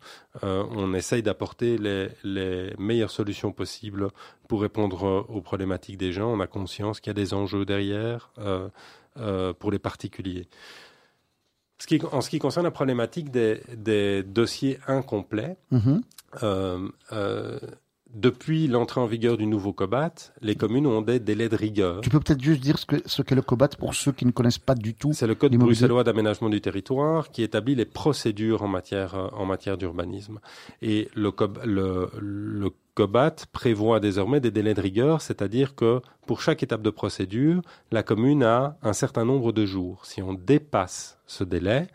euh, 0.44 0.64
on 0.70 0.94
essaye 0.94 1.22
d'apporter 1.22 1.78
les, 1.78 2.08
les 2.22 2.72
meilleures 2.78 3.10
solutions 3.10 3.52
possibles 3.52 4.08
pour 4.48 4.62
répondre 4.62 5.26
aux 5.28 5.40
problématiques 5.40 5.98
des 5.98 6.12
gens. 6.12 6.32
On 6.32 6.40
a 6.40 6.46
conscience 6.46 7.00
qu'il 7.00 7.10
y 7.10 7.12
a 7.12 7.14
des 7.14 7.34
enjeux 7.34 7.64
derrière 7.64 8.30
pour 9.58 9.70
les 9.70 9.78
particuliers. 9.78 10.48
Ce 11.78 11.86
qui, 11.86 11.98
en 12.12 12.20
ce 12.20 12.28
qui 12.28 12.38
concerne 12.38 12.64
la 12.64 12.70
problématique 12.70 13.30
des, 13.30 13.62
des 13.74 14.22
dossiers 14.22 14.78
incomplets, 14.86 15.56
Mhm. 15.70 16.02
Depuis 18.14 18.66
l'entrée 18.66 19.00
en 19.00 19.06
vigueur 19.06 19.36
du 19.36 19.46
nouveau 19.46 19.72
COBAT, 19.72 20.32
les 20.40 20.54
communes 20.54 20.86
ont 20.86 21.02
des 21.02 21.20
délais 21.20 21.48
de 21.48 21.56
rigueur. 21.56 22.00
Tu 22.00 22.10
peux 22.10 22.20
peut-être 22.20 22.42
juste 22.42 22.60
dire 22.60 22.78
ce 22.78 22.86
qu'est 22.86 23.06
ce 23.06 23.22
le 23.34 23.42
COBAT 23.42 23.68
pour 23.78 23.94
ceux 23.94 24.12
qui 24.12 24.26
ne 24.26 24.32
connaissent 24.32 24.58
pas 24.58 24.74
du 24.74 24.94
tout. 24.94 25.12
C'est 25.12 25.26
le 25.26 25.34
Code 25.34 25.54
bruxellois 25.56 26.04
d'aménagement 26.04 26.48
du 26.48 26.60
territoire 26.60 27.30
qui 27.30 27.42
établit 27.42 27.74
les 27.74 27.84
procédures 27.84 28.62
en 28.62 28.68
matière, 28.68 29.30
en 29.32 29.46
matière 29.46 29.78
d'urbanisme. 29.78 30.40
Et 30.82 31.08
le, 31.14 31.32
le 31.64 32.70
COBAT 32.94 33.46
prévoit 33.52 34.00
désormais 34.00 34.40
des 34.40 34.50
délais 34.50 34.74
de 34.74 34.80
rigueur, 34.80 35.22
c'est-à-dire 35.22 35.74
que 35.74 36.00
pour 36.26 36.40
chaque 36.40 36.62
étape 36.62 36.82
de 36.82 36.90
procédure, 36.90 37.62
la 37.92 38.02
commune 38.02 38.42
a 38.42 38.76
un 38.82 38.92
certain 38.92 39.24
nombre 39.24 39.52
de 39.52 39.64
jours. 39.64 40.04
Si 40.04 40.22
on 40.22 40.34
dépasse 40.34 41.18
ce 41.26 41.44
délai, 41.44 41.86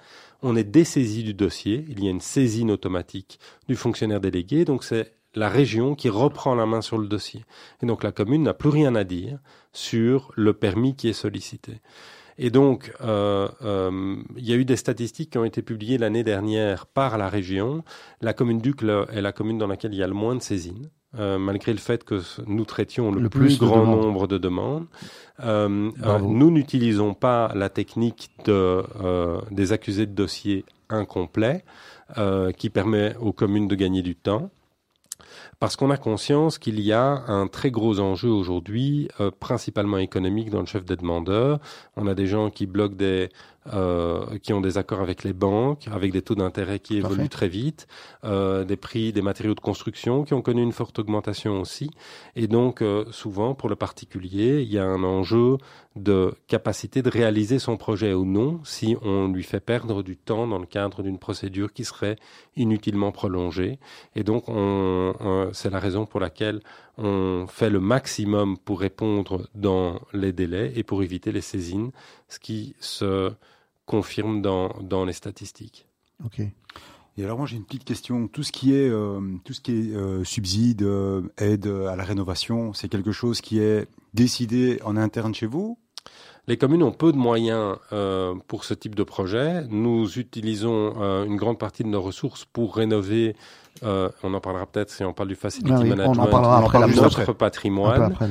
on 0.41 0.55
est 0.55 0.63
dessaisi 0.63 1.23
du 1.23 1.33
dossier, 1.33 1.85
il 1.89 2.03
y 2.03 2.07
a 2.07 2.11
une 2.11 2.21
saisine 2.21 2.71
automatique 2.71 3.39
du 3.67 3.75
fonctionnaire 3.75 4.19
délégué, 4.21 4.63
donc 4.63 4.83
c'est 4.83 5.14
la 5.35 5.49
région 5.49 5.95
qui 5.95 6.09
reprend 6.09 6.55
la 6.55 6.65
main 6.65 6.81
sur 6.81 6.97
le 6.97 7.07
dossier. 7.07 7.45
Et 7.81 7.85
donc 7.85 8.03
la 8.03 8.11
commune 8.11 8.43
n'a 8.43 8.53
plus 8.53 8.69
rien 8.69 8.95
à 8.95 9.03
dire 9.03 9.39
sur 9.73 10.31
le 10.35 10.53
permis 10.53 10.95
qui 10.95 11.09
est 11.09 11.13
sollicité. 11.13 11.81
Et 12.37 12.49
donc, 12.49 12.91
euh, 13.01 13.47
euh, 13.61 14.17
il 14.35 14.45
y 14.45 14.51
a 14.51 14.55
eu 14.57 14.65
des 14.65 14.75
statistiques 14.75 15.29
qui 15.31 15.37
ont 15.37 15.45
été 15.45 15.61
publiées 15.61 15.97
l'année 15.97 16.23
dernière 16.23 16.85
par 16.85 17.17
la 17.17 17.29
région. 17.29 17.83
La 18.19 18.33
commune 18.33 18.59
d'Ucle 18.59 19.05
est 19.09 19.21
la 19.21 19.31
commune 19.31 19.57
dans 19.57 19.67
laquelle 19.67 19.93
il 19.93 19.99
y 19.99 20.03
a 20.03 20.07
le 20.07 20.13
moins 20.13 20.35
de 20.35 20.41
saisines, 20.41 20.89
euh, 21.17 21.37
malgré 21.37 21.71
le 21.71 21.77
fait 21.77 22.03
que 22.03 22.19
nous 22.45 22.65
traitions 22.65 23.09
le, 23.09 23.21
Le 23.21 23.29
plus, 23.29 23.57
grand 23.57 23.85
nombre 23.85 24.27
de 24.27 24.37
demandes. 24.37 24.87
Euh, 25.41 25.89
euh, 26.03 26.19
nous 26.19 26.51
n'utilisons 26.51 27.13
pas 27.13 27.53
la 27.55 27.69
technique 27.69 28.31
de, 28.43 28.83
des 29.51 29.71
accusés 29.71 30.07
de 30.07 30.13
dossiers 30.13 30.65
incomplets, 30.89 31.63
qui 32.57 32.69
permet 32.69 33.15
aux 33.17 33.31
communes 33.31 33.67
de 33.67 33.75
gagner 33.75 34.01
du 34.01 34.15
temps. 34.15 34.51
Parce 35.59 35.75
qu'on 35.75 35.89
a 35.89 35.97
conscience 35.97 36.57
qu'il 36.57 36.79
y 36.81 36.91
a 36.91 37.23
un 37.27 37.47
très 37.47 37.71
gros 37.71 37.99
enjeu 37.99 38.29
aujourd'hui, 38.29 39.07
euh, 39.19 39.31
principalement 39.31 39.97
économique, 39.97 40.49
dans 40.49 40.59
le 40.59 40.65
chef 40.65 40.85
des 40.85 40.95
demandeurs. 40.95 41.59
On 41.95 42.07
a 42.07 42.13
des 42.13 42.27
gens 42.27 42.49
qui 42.49 42.65
bloquent 42.65 42.95
des, 42.95 43.29
euh, 43.73 44.37
qui 44.43 44.53
ont 44.53 44.61
des 44.61 44.77
accords 44.77 45.01
avec 45.01 45.23
les 45.23 45.33
banques, 45.33 45.87
avec 45.91 46.11
des 46.11 46.21
taux 46.21 46.35
d'intérêt 46.35 46.79
qui 46.79 46.97
évoluent 46.97 47.29
très 47.29 47.47
vite, 47.47 47.87
euh, 48.23 48.63
des 48.63 48.75
prix 48.77 49.11
des 49.13 49.21
matériaux 49.21 49.55
de 49.55 49.59
construction 49.59 50.23
qui 50.23 50.33
ont 50.33 50.41
connu 50.41 50.61
une 50.61 50.71
forte 50.71 50.99
augmentation 50.99 51.59
aussi. 51.61 51.89
Et 52.35 52.47
donc, 52.47 52.81
euh, 52.81 53.05
souvent, 53.11 53.55
pour 53.55 53.69
le 53.69 53.75
particulier, 53.75 54.61
il 54.61 54.71
y 54.71 54.77
a 54.77 54.85
un 54.85 55.03
enjeu 55.03 55.57
de 55.95 56.33
capacité 56.47 57.01
de 57.01 57.09
réaliser 57.09 57.57
son 57.57 57.77
projet 57.77 58.13
ou 58.13 58.25
non 58.25 58.59
si 58.65 58.97
on 59.01 59.29
lui 59.29 59.43
fait 59.43 59.61
perdre 59.61 60.03
du 60.03 60.17
temps 60.17 60.45
dans 60.45 60.59
le 60.59 60.65
cadre 60.65 61.01
d'une 61.03 61.17
procédure 61.17 61.71
qui 61.73 61.85
serait 61.85 62.17
inutilement 62.57 63.11
prolongée. 63.11 63.79
Et 64.15 64.23
donc, 64.23 64.49
on, 64.49 65.13
on- 65.19 65.49
c'est 65.53 65.69
la 65.69 65.79
raison 65.79 66.05
pour 66.05 66.19
laquelle 66.19 66.59
on 66.97 67.45
fait 67.47 67.69
le 67.69 67.79
maximum 67.79 68.57
pour 68.57 68.79
répondre 68.79 69.47
dans 69.55 69.99
les 70.13 70.33
délais 70.33 70.73
et 70.75 70.83
pour 70.83 71.01
éviter 71.03 71.31
les 71.31 71.41
saisines, 71.41 71.91
ce 72.29 72.39
qui 72.39 72.75
se 72.79 73.31
confirme 73.85 74.41
dans, 74.41 74.69
dans 74.81 75.05
les 75.05 75.13
statistiques. 75.13 75.87
Ok. 76.23 76.41
Et 77.17 77.23
alors 77.23 77.37
moi 77.37 77.47
j'ai 77.47 77.55
une 77.55 77.65
petite 77.65 77.85
question. 77.85 78.27
Tout 78.27 78.43
ce 78.43 78.51
qui 78.51 78.73
est 78.73 78.89
euh, 78.89 79.21
tout 79.45 79.53
ce 79.53 79.61
qui 79.61 79.71
est 79.71 79.95
euh, 79.95 80.23
subside, 80.23 80.83
euh, 80.83 81.21
aide 81.37 81.67
à 81.67 81.95
la 81.95 82.03
rénovation, 82.03 82.73
c'est 82.73 82.89
quelque 82.89 83.13
chose 83.13 83.39
qui 83.41 83.59
est 83.59 83.87
décidé 84.13 84.79
en 84.83 84.97
interne 84.97 85.33
chez 85.33 85.45
vous 85.45 85.77
Les 86.47 86.57
communes 86.57 86.83
ont 86.83 86.91
peu 86.91 87.11
de 87.11 87.17
moyens 87.17 87.77
euh, 87.91 88.35
pour 88.47 88.65
ce 88.65 88.73
type 88.75 88.93
de 88.95 89.03
projet. 89.03 89.63
Nous 89.69 90.19
utilisons 90.19 90.93
euh, 91.01 91.25
une 91.25 91.37
grande 91.37 91.57
partie 91.57 91.83
de 91.83 91.89
nos 91.89 92.01
ressources 92.01 92.45
pour 92.45 92.75
rénover. 92.75 93.35
euh, 93.83 94.09
on 94.23 94.33
en 94.33 94.39
parlera 94.39 94.65
peut-être 94.67 94.91
si 94.91 95.03
on 95.03 95.11
parle 95.11 95.29
du 95.29 95.35
facility 95.35 95.71
Ah 95.75 95.79
oui, 95.81 95.89
on 95.89 95.93
en 95.93 95.95
management. 95.97 96.29
parlera 96.29 96.57
après 96.59 96.79
notre 96.79 97.19
après. 97.21 97.33
patrimoine. 97.33 98.03
Après, 98.03 98.27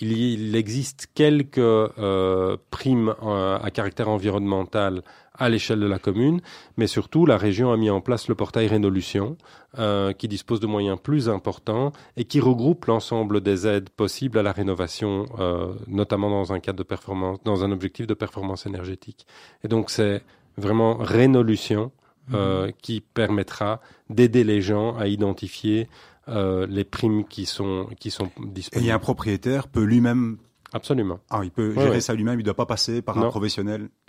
il, 0.00 0.12
y- 0.12 0.34
il 0.34 0.56
existe 0.56 1.08
quelques 1.14 1.58
euh, 1.58 2.56
primes 2.70 3.14
euh, 3.22 3.58
à 3.62 3.70
caractère 3.70 4.08
environnemental 4.08 5.02
à 5.42 5.48
l'échelle 5.48 5.80
de 5.80 5.86
la 5.86 5.98
commune, 5.98 6.40
mais 6.76 6.86
surtout 6.86 7.26
la 7.26 7.36
région 7.36 7.72
a 7.72 7.76
mis 7.76 7.90
en 7.90 8.00
place 8.00 8.28
le 8.28 8.34
portail 8.36 8.68
Rénolution, 8.68 9.36
euh, 9.78 10.12
qui 10.12 10.28
dispose 10.28 10.60
de 10.60 10.68
moyens 10.68 10.98
plus 11.02 11.28
importants 11.28 11.92
et 12.16 12.24
qui 12.24 12.38
regroupe 12.38 12.84
l'ensemble 12.84 13.40
des 13.40 13.66
aides 13.66 13.90
possibles 13.90 14.38
à 14.38 14.42
la 14.42 14.52
rénovation, 14.52 15.26
euh, 15.40 15.74
notamment 15.88 16.30
dans 16.30 16.52
un 16.52 16.60
cadre 16.60 16.78
de 16.78 16.84
performance, 16.84 17.38
dans 17.44 17.64
un 17.64 17.72
objectif 17.72 18.06
de 18.06 18.14
performance 18.14 18.66
énergétique. 18.66 19.26
Et 19.64 19.68
donc 19.68 19.90
c'est 19.90 20.22
vraiment 20.56 20.94
Rénolution 20.94 21.90
euh, 22.34 22.70
qui 22.80 23.00
permettra 23.00 23.80
d'aider 24.10 24.44
les 24.44 24.62
gens 24.62 24.96
à 24.96 25.08
identifier 25.08 25.88
les 26.28 26.84
primes 26.84 27.24
qui 27.24 27.46
sont 27.46 27.88
qui 27.98 28.12
sont 28.12 28.26
Et 28.26 28.46
disponibles. 28.46 28.92
un 28.92 28.98
propriétaire 29.00 29.66
peut 29.66 29.82
lui-même, 29.82 30.38
Absolument. 30.72 31.18
ah, 31.30 31.40
il 31.42 31.50
peut 31.50 31.74
gérer 31.74 31.90
ouais. 31.90 32.00
ça 32.00 32.14
lui-même. 32.14 32.38
Il 32.38 32.42
ne 32.42 32.44
doit 32.44 32.54
pas 32.54 32.66
passer 32.66 33.02
par 33.02 33.18
un 33.18 33.22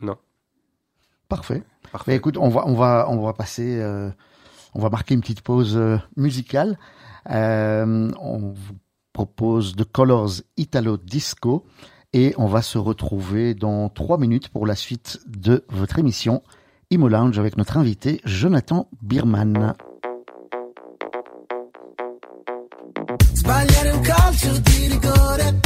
Non. 0.02 0.18
Parfait. 1.36 1.64
Parfait. 1.92 2.12
Mais 2.12 2.18
écoute, 2.18 2.38
on 2.38 2.50
va, 2.50 2.64
on 2.68 2.74
va, 2.74 3.08
on 3.10 3.20
va 3.20 3.34
passer, 3.34 3.80
euh, 3.80 4.10
on 4.74 4.80
va 4.80 4.90
marquer 4.90 5.14
une 5.14 5.22
petite 5.22 5.42
pause 5.42 5.76
euh, 5.76 5.98
musicale. 6.16 6.78
Euh, 7.30 8.12
on 8.20 8.38
vous 8.38 8.76
propose 9.14 9.76
The 9.76 9.84
Colors 9.84 10.42
Italo 10.58 10.98
Disco 10.98 11.66
et 12.14 12.34
on 12.38 12.48
va 12.48 12.62
se 12.62 12.78
retrouver 12.78 13.54
dans 13.54 13.90
trois 13.90 14.18
minutes 14.18 14.50
pour 14.50 14.66
la 14.68 14.76
suite 14.76 15.20
de 15.28 15.66
votre 15.70 16.00
émission 16.00 16.44
Imo 16.90 17.08
Lounge 17.08 17.40
avec 17.40 17.58
notre 17.58 17.78
invité 17.78 18.22
Jonathan 18.26 18.88
Birman. 19.02 19.74
Sbagliare 23.34 23.96
un 23.96 24.02
calcio 24.02 24.58
di 24.60 24.88
rigore. 24.88 25.63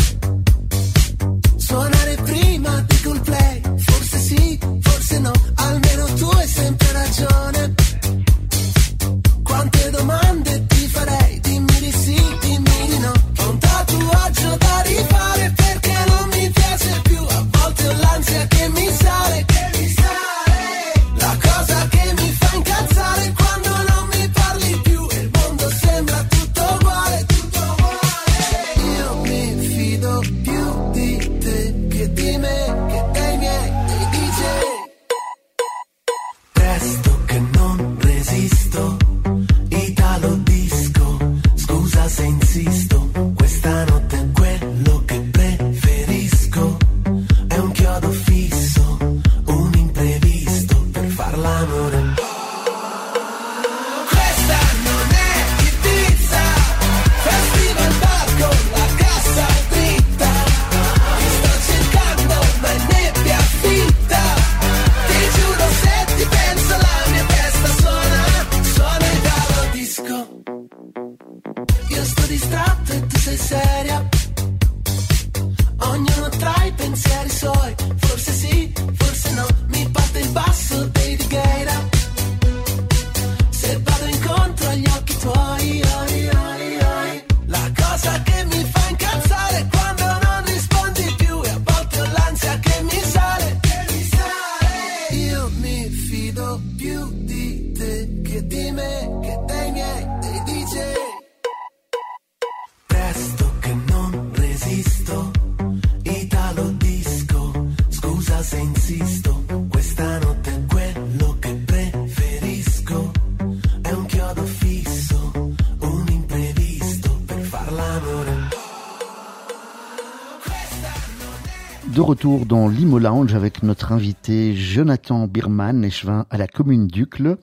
De 121.98 122.02
retour 122.02 122.46
dans 122.46 122.68
l'Imo 122.68 123.00
Lounge 123.00 123.34
avec 123.34 123.64
notre 123.64 123.92
invité 123.92 124.56
Jonathan 124.56 125.26
Birman, 125.26 125.84
échevin 125.84 126.28
à 126.30 126.38
la 126.38 126.48
commune 126.48 126.86
d'Ucle 126.86 127.38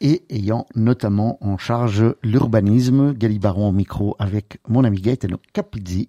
et 0.00 0.22
ayant 0.30 0.64
notamment 0.74 1.36
en 1.42 1.58
charge 1.58 2.02
l'urbanisme. 2.22 3.12
Galibaron 3.12 3.68
au 3.68 3.72
micro 3.72 4.16
avec 4.18 4.60
mon 4.66 4.82
ami 4.82 5.02
Gaetano 5.02 5.36
Capizzi. 5.52 6.08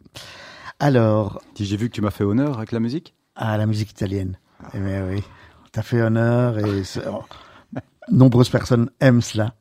Alors, 0.79 1.41
J'ai 1.59 1.75
vu 1.75 1.89
que 1.89 1.93
tu 1.93 1.99
m'as 2.01 2.09
fait 2.09 2.23
honneur 2.23 2.57
avec 2.57 2.71
la 2.71 2.79
musique. 2.79 3.15
à 3.35 3.57
la 3.57 3.65
musique 3.65 3.91
italienne. 3.91 4.39
Eh 4.73 4.79
bien 4.79 5.05
oui, 5.05 5.21
t'as 5.73 5.81
fait 5.81 6.01
honneur 6.01 6.59
et 6.59 6.83
nombreuses 8.11 8.49
personnes 8.49 8.89
aiment 8.99 9.21
cela, 9.21 9.53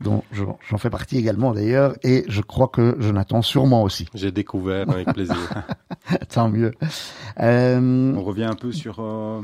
dont 0.00 0.22
j'en 0.32 0.58
j'en 0.68 0.78
fais 0.78 0.90
partie 0.90 1.18
également 1.18 1.52
d'ailleurs, 1.52 1.94
et 2.02 2.24
je 2.28 2.40
crois 2.40 2.68
que 2.68 2.96
Jonathan 2.98 3.42
sûrement 3.42 3.82
aussi. 3.82 4.06
J'ai 4.14 4.32
découvert 4.32 4.88
avec 4.90 5.12
plaisir. 5.12 5.64
Tant 6.28 6.48
mieux. 6.48 6.72
Euh, 7.40 8.14
On 8.16 8.22
revient 8.22 8.44
un 8.44 8.54
peu 8.54 8.72
sur 8.72 9.00
euh, 9.00 9.40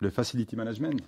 le 0.00 0.10
facility 0.10 0.56
management. 0.56 1.00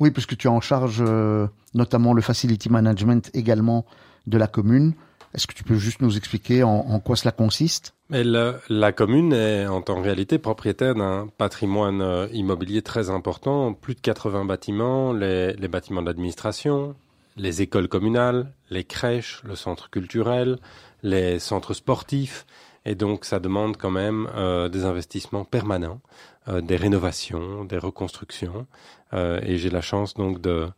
oui, 0.00 0.10
puisque 0.10 0.36
tu 0.36 0.46
es 0.46 0.50
en 0.50 0.60
charge 0.60 1.02
euh, 1.06 1.46
notamment 1.74 2.12
le 2.12 2.22
facility 2.22 2.70
management 2.70 3.30
également 3.34 3.84
de 4.26 4.38
la 4.38 4.46
commune. 4.46 4.94
Est-ce 5.34 5.46
que 5.46 5.54
tu 5.54 5.62
peux 5.62 5.76
juste 5.76 6.00
nous 6.00 6.16
expliquer 6.16 6.62
en, 6.62 7.00
quoi 7.00 7.16
cela 7.16 7.32
consiste? 7.32 7.94
La 8.10 8.92
commune 8.92 9.34
est 9.34 9.66
en, 9.66 9.84
en 9.86 10.00
réalité 10.00 10.38
propriétaire 10.38 10.94
d'un 10.94 11.28
patrimoine 11.36 12.00
euh, 12.00 12.26
immobilier 12.32 12.80
très 12.80 13.10
important, 13.10 13.74
plus 13.74 13.94
de 13.94 14.00
80 14.00 14.46
bâtiments, 14.46 15.12
les, 15.12 15.54
bâtiments 15.68 16.00
de 16.00 16.06
l'administration, 16.06 16.96
les 17.36 17.60
écoles 17.60 17.88
communales, 17.88 18.52
les 18.70 18.84
crèches, 18.84 19.42
le 19.44 19.54
centre 19.54 19.90
culturel, 19.90 20.58
les 21.02 21.38
centres 21.38 21.74
sportifs. 21.74 22.46
Et 22.86 22.94
donc 22.94 23.26
ça 23.26 23.38
demande 23.38 23.76
quand 23.76 23.90
même 23.90 24.30
euh, 24.34 24.70
des 24.70 24.86
investissements 24.86 25.44
permanents, 25.44 26.00
euh, 26.48 26.62
des 26.62 26.76
rénovations, 26.76 27.64
des 27.64 27.78
reconstructions. 27.78 28.66
Et 29.12 29.56
j'ai 29.56 29.70
la 29.70 29.80
chance 29.80 30.14
donc 30.14 30.40
de, 30.40 30.68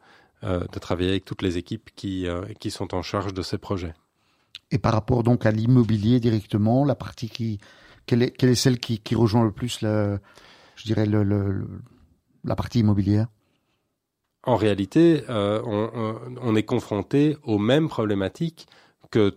travailler 0.81 1.11
avec 1.11 1.25
toutes 1.25 1.43
les 1.43 1.59
équipes 1.59 1.91
qui, 1.97 2.29
qui 2.61 2.71
sont 2.71 2.95
en 2.95 3.03
charge 3.03 3.35
de 3.35 3.43
ces 3.43 3.59
projets. 3.59 3.93
Et 4.71 4.79
par 4.79 4.93
rapport 4.93 5.23
donc 5.23 5.47
à 5.47 5.51
l'immobilier 5.51 6.21
directement, 6.21 6.85
la 6.85 6.95
partie 6.95 7.29
qui, 7.29 7.59
quelle 8.07 8.23
est, 8.23 8.55
celle 8.55 8.79
qui, 8.79 8.99
qui 9.01 9.15
rejoint 9.15 9.45
le 9.45 9.53
plus, 9.53 9.83
le, 9.83 10.21
je 10.77 10.85
dirais, 10.85 11.07
le, 11.07 11.67
la 12.45 12.57
partie 12.57 12.81
immobilière? 12.81 13.27
En 14.45 14.57
réalité, 14.57 15.25
euh, 15.29 15.61
on- 15.67 16.39
on 16.41 16.57
est 16.57 16.63
confronté 16.63 17.37
aux 17.43 17.59
mêmes 17.59 17.89
problématiques 17.89 18.67
que 19.11 19.37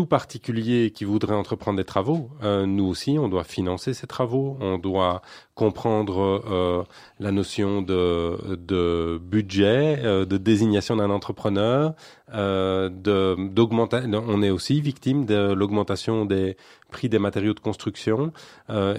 tout 0.00 0.06
particulier 0.06 0.92
qui 0.92 1.04
voudrait 1.04 1.34
entreprendre 1.34 1.76
des 1.76 1.84
travaux. 1.84 2.30
Euh, 2.42 2.64
nous 2.64 2.86
aussi, 2.86 3.18
on 3.18 3.28
doit 3.28 3.44
financer 3.44 3.92
ces 3.92 4.06
travaux, 4.06 4.56
on 4.60 4.78
doit 4.78 5.20
comprendre 5.54 6.42
euh, 6.50 6.82
la 7.18 7.32
notion 7.32 7.82
de, 7.82 8.56
de 8.56 9.20
budget, 9.22 9.98
euh, 10.02 10.24
de 10.24 10.38
désignation 10.38 10.96
d'un 10.96 11.10
entrepreneur, 11.10 11.92
euh, 12.32 12.88
de, 12.88 13.36
d'augmenta- 13.56 14.06
on 14.36 14.42
est 14.42 14.48
aussi 14.48 14.80
victime 14.80 15.26
de 15.26 15.52
l'augmentation 15.52 16.24
des 16.24 16.56
prix 16.90 17.10
des 17.10 17.18
matériaux 17.18 17.52
de 17.52 17.60
construction, 17.60 18.32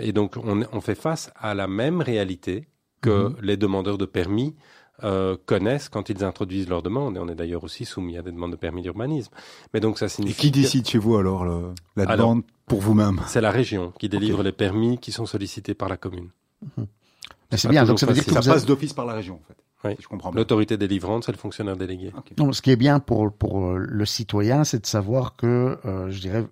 et 0.08 0.12
donc 0.13 0.36
on, 0.38 0.62
on 0.72 0.81
fait 0.81 1.00
face 1.08 1.31
à 1.36 1.55
la 1.55 1.67
même 1.67 2.00
réalité 2.01 2.67
que 3.01 3.29
Mhm. 3.29 3.36
les 3.41 3.58
demandeurs 3.58 3.98
de 3.98 4.05
permis 4.05 4.53
euh, 5.03 5.36
connaissent 5.46 5.89
quand 5.89 6.10
ils 6.10 6.24
introduisent 6.24 6.70
leurs 6.70 6.81
demandes. 6.84 7.17
Et 7.17 7.20
on 7.20 7.27
est 7.29 7.36
d'ailleurs 7.36 7.63
aussi 7.63 7.86
soumis 7.86 8.17
à 8.17 8.22
des 8.22 8.31
demandes 8.31 8.51
de 8.51 8.55
permis 8.58 8.81
d'urbanisme. 8.81 9.31
Mais 9.74 9.79
donc 9.79 9.98
ça 10.00 10.05
Et 10.05 10.10
signifie 10.10 10.41
qui 10.41 10.51
que 10.51 10.55
décide 10.60 10.88
chez 10.88 10.98
vous 10.98 11.15
alors 11.17 11.43
le- 11.46 11.74
la 11.96 12.03
Alors- 12.10 12.27
demande 12.29 12.43
pour 12.65 12.81
vous-même? 12.81 13.20
c'est 13.27 13.41
la 13.41 13.51
région 13.51 13.93
qui 14.00 14.10
délivre 14.10 14.43
les 14.43 14.51
permis 14.51 14.98
qui 14.98 15.11
sont 15.11 15.25
sollicités 15.25 15.74
par 15.74 15.90
la 15.90 15.98
commune. 15.98 16.29
Mais 16.77 17.57
c'est 17.57 17.68
bien, 17.68 17.83
donc 17.85 18.00
ça 18.00 18.05
veut 18.05 18.14
dire 18.14 18.24
que 18.25 18.31
Ça 18.31 18.40
avez- 18.40 18.50
passe 18.51 18.66
d'office 18.66 18.94
par 18.94 19.05
la 19.05 19.14
région 19.14 19.35
en 19.35 19.44
fait. 19.48 19.57
Oui. 19.83 19.96
Si 19.98 20.03
je 20.03 20.07
comprends. 20.07 20.31
L'autorité 20.31 20.77
délivrante, 20.77 21.24
c'est 21.25 21.31
le 21.31 21.40
fonctionnaire 21.40 21.75
délégué. 21.75 22.11
Non, 22.37 22.53
ce 22.53 22.61
qui 22.61 22.70
est 22.70 22.75
bien 22.75 23.00
pour, 23.00 23.33
pour 23.33 23.72
le 23.74 24.05
citoyen, 24.05 24.64
c'est 24.64 24.79
de 24.81 24.85
savoir 24.85 25.35
que, 25.35 25.75
euh, 25.85 26.09
je 26.11 26.20
dirais, 26.22 26.46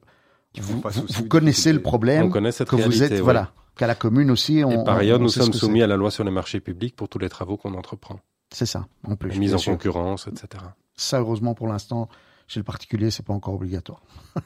vous, 0.59 0.81
vous- 0.81 1.23
connaissez 1.27 1.71
le. 1.71 1.77
On 1.77 1.83
problème, 1.83 2.31
connaît 2.31 2.51
cette 2.51 2.69
que 2.69 2.75
vous 2.75 3.03
êtes, 3.03 3.11
ouais. 3.11 3.19
voilà, 3.21 3.51
qu'à 3.77 3.85
la 3.85 3.93
commune 3.93 4.31
aussi, 4.31 4.63
on, 4.65 4.81
Et 4.81 4.83
par 4.83 4.97
ailleurs, 4.97 5.19
on 5.19 5.23
nous 5.23 5.29
sommes 5.29 5.53
soumis 5.53 5.83
à 5.83 5.87
la 5.87 5.95
loi 5.95 6.09
sur 6.09 6.23
les 6.23 6.31
marchés 6.31 6.59
publics 6.59 6.95
pour 6.95 7.07
tous 7.07 7.19
les 7.19 7.29
travaux 7.29 7.55
qu'on 7.55 7.75
entreprend. 7.75 8.19
C'est 8.51 8.65
ça, 8.65 8.87
en 9.07 9.15
plus. 9.15 9.29
La 9.29 9.37
mise 9.37 9.53
en 9.53 9.57
sûr. 9.59 9.73
concurrence, 9.73 10.27
etc. 10.27 10.63
Ça, 10.95 11.19
heureusement, 11.19 11.53
pour 11.53 11.67
l'instant, 11.67 12.09
chez 12.47 12.59
le 12.59 12.63
particulier, 12.63 13.11
c'est 13.11 13.23
pas 13.25 13.33
encore 13.33 13.53
obligatoire. 13.53 14.01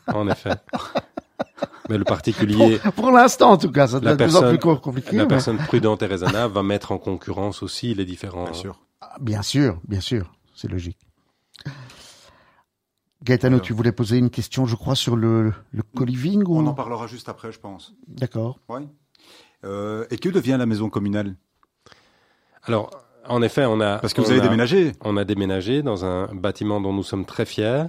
En 0.08 0.28
effet. 0.30 0.52
Mais 1.90 1.98
le 1.98 2.04
particulier, 2.04 2.80
Pour 2.96 3.12
l'instant, 3.12 3.52
en 3.52 3.58
tout 3.58 3.72
cas, 3.72 3.88
ça 3.88 4.00
La 4.00 4.16
devient 4.16 4.24
de 4.26 4.30
plus 4.30 4.36
en 4.36 4.50
plus 4.50 4.58
personne- 4.60 4.80
compliqué. 4.82 5.16
la 5.16 5.24
mais- 5.24 5.28
personne 5.28 5.58
prudente 5.58 6.02
et 6.04 6.06
raisonnable 6.06 6.54
va 6.54 6.64
mettre 6.64 6.92
en 6.92 6.98
concurrence 6.98 7.64
aussi 7.64 7.94
les 7.94 8.06
différents. 8.06 8.44
Bien 8.46 8.54
sûr. 8.54 8.80
Ah, 9.02 9.16
Bien 9.22 9.42
sûr, 9.42 9.80
bien 9.88 10.00
sûr, 10.00 10.34
c'est 10.56 10.70
logique. 10.70 11.00
Gaetano, 13.24 13.56
Alors. 13.56 13.66
tu 13.66 13.74
voulais 13.74 13.92
poser 13.94 14.18
une 14.18 14.30
question, 14.30 14.66
je 14.66 14.76
crois, 14.76 14.96
sur 14.96 15.16
le, 15.16 15.54
le 15.72 15.84
co-living 15.96 16.44
ou 16.46 16.58
On 16.58 16.68
en 16.68 16.74
parlera 16.74 17.08
juste 17.08 17.30
après, 17.30 17.52
je 17.54 17.60
pense. 17.60 17.94
D'accord. 18.08 18.60
Oui. 18.68 18.82
Euh, 19.64 20.06
et 20.12 20.18
que 20.18 20.28
devient 20.28 20.58
la 20.60 20.66
maison 20.66 20.90
communale? 20.90 21.36
Alors, 22.64 22.90
en 23.28 23.42
effet, 23.42 23.66
on 23.66 23.80
a. 23.82 23.98
Parce 24.00 24.14
que 24.14 24.22
vous 24.22 24.28
on 24.28 24.32
avez 24.32 24.40
a- 24.40 24.44
déménagé. 24.44 24.92
On 25.02 25.18
a 25.18 25.24
déménagé 25.24 25.82
dans 25.82 26.06
un 26.06 26.28
bâtiment 26.34 26.82
dont 26.82 26.94
nous 26.94 27.04
sommes 27.04 27.26
très 27.26 27.46
fiers. 27.46 27.84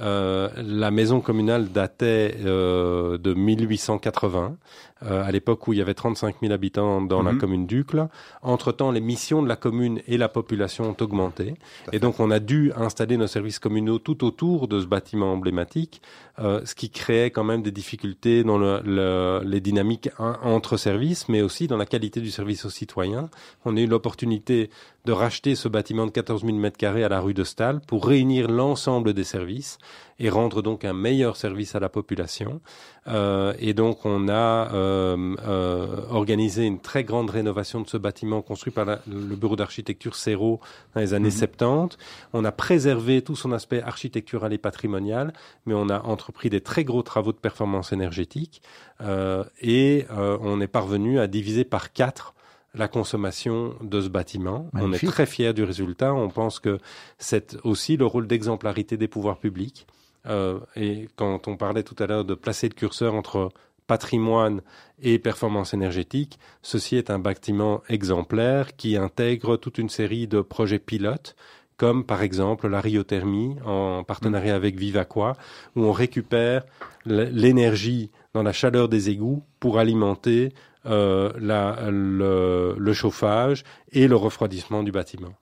Euh, 0.00 0.48
la 0.56 0.90
maison 0.90 1.20
communale 1.20 1.68
datait 1.70 2.34
euh, 2.46 3.18
de 3.18 3.34
1880, 3.34 4.56
euh, 5.04 5.24
à 5.24 5.30
l'époque 5.32 5.66
où 5.68 5.72
il 5.72 5.78
y 5.78 5.82
avait 5.82 5.94
35 5.94 6.36
000 6.40 6.52
habitants 6.52 7.00
dans 7.02 7.22
la 7.22 7.32
Mhm. 7.32 7.38
commune 7.38 7.66
d'Ucle. 7.66 8.08
Entre-temps, 8.42 8.90
les 8.90 9.00
missions 9.00 9.42
de 9.42 9.48
la 9.48 9.56
commune 9.56 10.00
et 10.06 10.16
la 10.16 10.28
population 10.28 10.90
ont 10.90 10.96
augmenté. 11.02 11.54
Et 11.92 11.98
donc, 11.98 12.20
on 12.20 12.30
a 12.30 12.38
dû 12.40 12.72
installer 12.76 13.16
nos 13.16 13.26
services 13.26 13.58
communaux 13.58 13.98
tout 13.98 14.24
autour 14.24 14.68
de 14.68 14.80
ce 14.80 14.86
bâtiment 14.86 15.32
emblématique, 15.32 16.02
euh, 16.38 16.60
ce 16.64 16.74
qui 16.74 16.90
créait 16.90 17.30
quand 17.30 17.44
même 17.44 17.62
des 17.62 17.70
difficultés 17.72 18.44
dans 18.44 18.58
le, 18.58 18.80
le- 18.84 19.40
les 19.44 19.60
dynamiques 19.60 20.10
entre 20.18 20.76
services, 20.76 21.28
mais 21.28 21.42
aussi 21.42 21.66
dans 21.66 21.76
la 21.76 21.86
qualité 21.86 22.20
du 22.20 22.30
service 22.30 22.64
aux 22.64 22.70
citoyens. 22.70 23.28
On 23.64 23.76
a 23.76 23.80
eu 23.80 23.86
l'opportunité 23.86 24.70
de 25.04 25.12
racheter 25.12 25.56
ce 25.56 25.68
bâtiment 25.68 26.06
de 26.06 26.12
14 26.12 26.44
000 26.44 26.56
mètres 26.56 26.76
carrés 26.78 27.02
à 27.04 27.08
la 27.08 27.20
rue 27.20 27.34
de 27.34 27.42
Stahl 27.44 27.80
pour 27.86 28.06
réunir 28.06 28.48
l'ensemble 28.48 29.12
des 29.14 29.24
services 29.24 29.78
et 30.18 30.28
rendre 30.30 30.62
donc 30.62 30.84
un 30.84 30.92
meilleur 30.92 31.36
service 31.36 31.74
à 31.74 31.80
la 31.80 31.88
population. 31.88 32.60
Euh, 33.08 33.52
et 33.58 33.74
donc, 33.74 34.04
on 34.06 34.28
a 34.28 34.72
euh, 34.72 35.34
euh, 35.46 36.02
organisé 36.10 36.64
une 36.66 36.78
très 36.80 37.02
grande 37.04 37.30
rénovation 37.30 37.80
de 37.80 37.88
ce 37.88 37.96
bâtiment 37.96 38.42
construit 38.42 38.72
par 38.72 38.84
la- 38.84 39.00
le 39.08 39.34
bureau 39.36 39.56
d'architecture 39.56 40.14
Céro 40.14 40.60
dans 40.94 41.00
les 41.00 41.14
années 41.14 41.30
Mhm. 41.30 41.36
70. 41.36 41.96
On 42.32 42.44
a 42.44 42.52
préservé 42.52 43.22
tout 43.22 43.34
son 43.36 43.52
aspect 43.52 43.82
architectural 43.82 44.52
et 44.52 44.58
patrimonial, 44.58 45.32
mais 45.66 45.74
on 45.74 45.88
a 45.88 46.00
entrepris 46.02 46.50
des 46.50 46.60
très 46.60 46.84
gros 46.84 47.02
travaux 47.02 47.32
de 47.32 47.38
performance 47.38 47.92
énergétique 47.92 48.62
euh, 49.00 49.42
et 49.60 50.06
euh, 50.12 50.38
on 50.40 50.60
est 50.60 50.66
parvenu 50.68 51.18
à 51.18 51.26
diviser 51.26 51.64
par 51.64 51.92
quatre 51.92 52.34
la 52.74 52.88
consommation 52.88 53.74
de 53.82 54.00
ce 54.00 54.08
bâtiment. 54.08 54.66
On 54.72 54.94
est 54.94 55.06
très 55.06 55.26
fiers 55.26 55.52
du 55.52 55.62
résultat. 55.62 56.14
On 56.14 56.30
pense 56.30 56.58
que 56.58 56.78
c'est 57.18 57.58
aussi 57.64 57.98
le 57.98 58.06
rôle 58.06 58.26
d'exemplarité 58.26 58.96
des 58.96 59.08
pouvoirs 59.08 59.36
publics. 59.36 59.86
Euh, 60.26 60.60
et 60.76 61.08
quand 61.16 61.48
on 61.48 61.56
parlait 61.56 61.82
tout 61.82 61.96
à 61.98 62.06
l'heure 62.06 62.24
de 62.24 62.34
placer 62.34 62.68
le 62.68 62.74
curseur 62.74 63.14
entre 63.14 63.50
patrimoine 63.86 64.62
et 65.02 65.18
performance 65.18 65.74
énergétique, 65.74 66.38
ceci 66.62 66.96
est 66.96 67.10
un 67.10 67.18
bâtiment 67.18 67.82
exemplaire 67.88 68.76
qui 68.76 68.96
intègre 68.96 69.56
toute 69.56 69.78
une 69.78 69.88
série 69.88 70.28
de 70.28 70.40
projets 70.40 70.78
pilotes 70.78 71.36
comme 71.76 72.04
par 72.04 72.22
exemple 72.22 72.68
la 72.68 72.80
ryothermie 72.80 73.56
en 73.64 74.04
partenariat 74.04 74.54
avec 74.54 74.76
Vivaqua, 74.76 75.36
où 75.74 75.82
on 75.82 75.90
récupère 75.90 76.62
l'énergie 77.04 78.12
dans 78.34 78.44
la 78.44 78.52
chaleur 78.52 78.88
des 78.88 79.10
égouts 79.10 79.42
pour 79.58 79.80
alimenter 79.80 80.54
euh, 80.86 81.32
le 81.40 82.92
chauffage 82.92 83.64
et 83.90 84.06
le 84.06 84.14
refroidissement 84.14 84.84
du 84.84 84.92
bâtiment. 84.92 85.34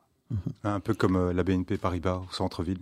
Un 0.65 0.81
peu 0.81 0.95
comme 0.95 1.17
euh, 1.17 1.33
la 1.33 1.43
BNP 1.43 1.77
Paribas 1.77 2.23
au 2.27 2.33
centre-ville. 2.33 2.79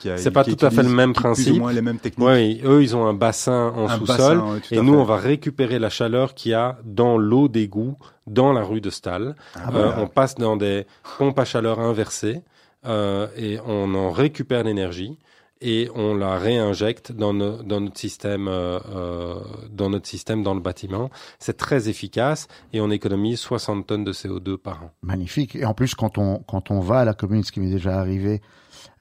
Qui 0.00 0.10
a- 0.10 0.18
C'est 0.18 0.30
pas 0.32 0.42
tout 0.42 0.56
à 0.60 0.70
fait 0.70 0.82
le 0.82 0.88
même 0.88 1.12
Plus 1.12 1.22
principe. 1.22 1.54
ou 1.54 1.58
moins 1.58 1.72
les 1.72 1.82
mêmes 1.82 1.98
techniques. 2.00 2.26
Oui, 2.26 2.60
eux, 2.64 2.82
ils 2.82 2.96
ont 2.96 3.06
un 3.06 3.14
bassin 3.14 3.72
en 3.76 3.88
sous-sol. 3.88 4.38
ouais, 4.40 4.58
Et 4.72 4.80
nous, 4.80 4.94
fait. 4.94 4.98
on 4.98 5.04
va 5.04 5.16
récupérer 5.16 5.78
la 5.78 5.90
chaleur 5.90 6.34
qu'il 6.34 6.50
y 6.50 6.54
a 6.54 6.78
dans 6.84 7.16
l'eau 7.18 7.46
d'égout 7.48 7.96
dans 8.26 8.52
la 8.52 8.62
rue 8.64 8.80
de 8.80 8.90
Stahl. 8.90 9.36
Ah, 9.54 9.58
Euh, 9.68 9.70
voilà. 9.70 10.00
on 10.00 10.06
passe 10.08 10.34
dans 10.34 10.56
des 10.56 10.86
pompes 11.18 11.38
à 11.38 11.44
chaleur 11.44 11.78
inversées 11.78 12.42
euh, 12.86 13.26
et 13.36 13.58
on 13.66 13.94
en 13.94 14.10
récupère 14.10 14.64
l'énergie 14.64 15.18
et 15.62 15.90
on 15.94 16.14
la 16.14 16.38
réinjecte 16.38 17.12
dans, 17.12 17.34
no- 17.34 17.62
dans 17.62 17.80
notre 17.82 17.98
système, 17.98 18.48
euh, 18.48 18.78
euh, 18.94 19.34
dans 19.70 19.90
notre 19.90 20.06
système 20.08 20.42
dans 20.42 20.54
le 20.54 20.60
bâtiment. 20.60 21.10
C'est 21.38 21.58
très 21.58 21.90
efficace 21.90 22.48
et 22.72 22.80
on 22.80 22.90
économise 22.90 23.40
60 23.40 23.86
tonnes 23.86 24.04
de 24.04 24.12
CO2 24.14 24.56
par 24.56 24.84
an. 24.84 24.90
Magnifique. 25.02 25.56
Et 25.56 25.66
en 25.66 25.74
plus, 25.74 25.94
quand 25.94 26.16
on, 26.16 26.38
quand 26.38 26.70
on 26.70 26.80
va 26.80 27.00
à 27.00 27.04
la 27.04 27.12
commune, 27.12 27.44
ce 27.44 27.52
qui 27.52 27.60
m'est 27.60 27.68
déjà 27.70 27.98
arrivé 28.00 28.40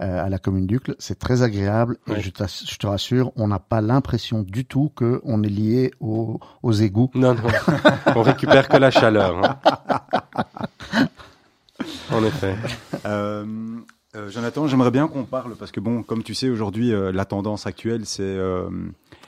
euh, 0.01 0.25
à 0.25 0.29
la 0.29 0.37
commune 0.39 0.65
d'Ucle. 0.67 0.95
C'est 0.99 1.19
très 1.19 1.41
agréable 1.41 1.97
et 2.07 2.11
Ouais. 2.11 2.21
je, 2.21 2.29
te 2.31 2.87
rassure, 2.87 3.31
on 3.35 3.47
n'a 3.47 3.59
pas 3.59 3.81
l'impression 3.81 4.41
du 4.43 4.65
tout 4.65 4.91
que 4.95 5.21
on 5.23 5.43
est 5.43 5.49
lié 5.49 5.91
aux, 5.99 6.39
aux 6.63 6.71
égouts. 6.71 7.11
Non, 7.15 7.33
non. 7.35 7.41
On 8.15 8.21
récupère 8.21 8.67
que 8.69 8.77
la 8.77 8.91
chaleur. 8.91 9.43
hein. 9.43 9.59
En 12.11 12.23
effet. 12.23 12.55
Euh, 13.05 13.45
euh, 14.15 14.29
Jonathan, 14.29 14.67
j'aimerais 14.67 14.91
bien 14.91 15.07
qu'on 15.07 15.23
parle 15.23 15.55
parce 15.55 15.71
que 15.71 15.79
bon, 15.79 16.03
comme 16.03 16.23
tu 16.23 16.33
sais, 16.33 16.49
aujourd'hui, 16.49 16.91
euh, 16.91 17.11
la 17.11 17.25
tendance 17.25 17.67
actuelle, 17.67 18.05
c'est. 18.05 18.23
euh, 18.23 18.67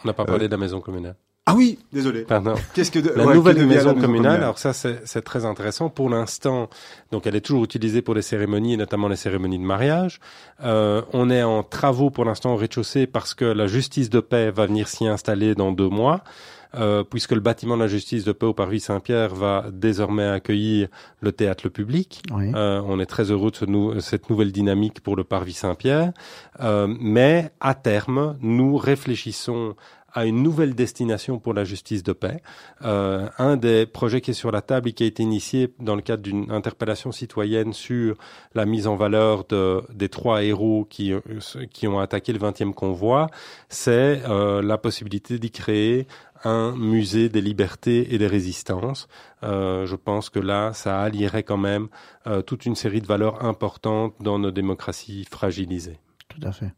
On 0.03 0.07
n'a 0.07 0.13
pas 0.13 0.25
parlé 0.25 0.47
de 0.47 0.51
la 0.51 0.57
maison 0.57 0.81
communale. 0.81 1.15
Ah 1.51 1.55
oui, 1.55 1.79
désolé. 1.93 2.21
Pardon. 2.23 2.55
Qu'est-ce 2.73 2.91
que 2.91 2.99
de- 2.99 3.09
La 3.15 3.25
ouais, 3.25 3.33
nouvelle 3.35 3.57
que 3.57 3.61
maison 3.63 3.93
la 3.95 4.01
communale, 4.01 4.43
alors 4.43 4.57
ça 4.59 4.73
c'est 4.73 5.01
c'est 5.05 5.21
très 5.23 5.45
intéressant. 5.45 5.89
Pour 5.89 6.09
l'instant, 6.09 6.69
donc 7.11 7.27
elle 7.27 7.35
est 7.35 7.41
toujours 7.41 7.63
utilisée 7.63 8.01
pour 8.01 8.15
les 8.15 8.21
cérémonies, 8.21 8.73
et 8.73 8.77
notamment 8.77 9.07
les 9.07 9.15
cérémonies 9.15 9.59
de 9.59 9.63
mariage. 9.63 10.19
Euh, 10.63 11.01
on 11.13 11.29
est 11.29 11.43
en 11.43 11.63
travaux 11.63 12.09
pour 12.09 12.25
l'instant 12.25 12.53
au 12.53 12.57
rez-de-chaussée 12.57 13.07
parce 13.07 13.33
que 13.33 13.45
la 13.45 13.67
justice 13.67 14.09
de 14.09 14.19
paix 14.19 14.51
va 14.51 14.65
venir 14.65 14.87
s'y 14.87 15.07
installer 15.07 15.55
dans 15.55 15.71
deux 15.71 15.89
mois. 15.89 16.23
euh, 16.73 17.03
puisque 17.03 17.33
le 17.33 17.41
bâtiment 17.41 17.75
de 17.75 17.81
la 17.81 17.89
justice 17.89 18.23
de 18.23 18.31
paix 18.31 18.45
au 18.45 18.53
Parvis 18.53 18.79
Saint-Pierre 18.79 19.35
va 19.35 19.65
désormais 19.73 20.25
accueillir 20.25 20.87
le 21.19 21.33
théâtre 21.33 21.65
Le 21.65 21.69
Public. 21.69 22.23
Oui. 22.33 22.49
Euh, 22.55 22.81
on 22.85 22.97
est 23.01 23.05
très 23.05 23.29
heureux 23.29 23.51
de 23.51 23.57
ce 23.57 23.65
nou- 23.65 23.99
cette 23.99 24.29
nouvelle 24.29 24.53
dynamique 24.53 25.01
pour 25.01 25.17
le 25.17 25.25
Parvis 25.25 25.51
Saint-Pierre. 25.51 26.13
Euh, 26.61 26.87
mais 27.01 27.51
à 27.59 27.73
terme, 27.73 28.37
nous 28.39 28.77
réfléchissons 28.77 29.75
à 30.13 30.25
une 30.25 30.43
nouvelle 30.43 30.75
destination 30.75 31.39
pour 31.39 31.53
la 31.53 31.63
justice 31.63 32.03
de 32.03 32.13
paix. 32.13 32.41
Euh, 32.83 33.29
un 33.37 33.57
des 33.57 33.85
projets 33.85 34.21
qui 34.21 34.31
est 34.31 34.35
sur 34.35 34.51
la 34.51 34.61
table 34.61 34.89
et 34.89 34.93
qui 34.93 35.03
a 35.03 35.07
été 35.07 35.23
initié 35.23 35.73
dans 35.79 35.95
le 35.95 36.01
cadre 36.01 36.23
d'une 36.23 36.51
interpellation 36.51 37.11
citoyenne 37.11 37.73
sur 37.73 38.15
la 38.53 38.65
mise 38.65 38.87
en 38.87 38.95
valeur 38.95 39.45
de, 39.45 39.81
des 39.93 40.09
trois 40.09 40.43
héros 40.43 40.85
qui, 40.89 41.13
euh, 41.13 41.21
qui 41.71 41.87
ont 41.87 41.99
attaqué 41.99 42.33
le 42.33 42.39
20e 42.39 42.73
convoi, 42.73 43.27
c'est 43.69 44.21
euh, 44.27 44.61
la 44.61 44.77
possibilité 44.77 45.39
d'y 45.39 45.51
créer 45.51 46.07
un 46.43 46.75
musée 46.75 47.29
des 47.29 47.41
libertés 47.41 48.13
et 48.13 48.17
des 48.17 48.27
résistances. 48.27 49.07
Euh, 49.43 49.85
je 49.85 49.95
pense 49.95 50.29
que 50.29 50.39
là, 50.39 50.73
ça 50.73 51.01
allierait 51.01 51.43
quand 51.43 51.57
même 51.57 51.87
euh, 52.27 52.41
toute 52.41 52.65
une 52.65 52.75
série 52.75 53.01
de 53.01 53.07
valeurs 53.07 53.43
importantes 53.45 54.15
dans 54.19 54.39
nos 54.39 54.51
démocraties 54.51 55.25
fragilisées. 55.29 55.99
Tout 56.29 56.41
à 56.43 56.51
fait. 56.51 56.73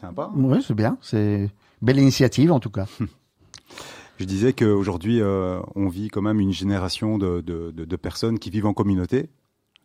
Sympa. 0.00 0.30
Oui, 0.34 0.62
c'est 0.66 0.74
bien. 0.74 0.98
C'est 1.00 1.50
belle 1.82 1.98
initiative 1.98 2.52
en 2.52 2.60
tout 2.60 2.70
cas. 2.70 2.86
Je 4.18 4.24
disais 4.24 4.52
qu'aujourd'hui, 4.52 5.20
euh, 5.20 5.60
on 5.74 5.88
vit 5.88 6.08
quand 6.08 6.22
même 6.22 6.40
une 6.40 6.52
génération 6.52 7.18
de, 7.18 7.40
de, 7.40 7.70
de, 7.72 7.84
de 7.84 7.96
personnes 7.96 8.38
qui 8.38 8.50
vivent 8.50 8.66
en 8.66 8.74
communauté. 8.74 9.28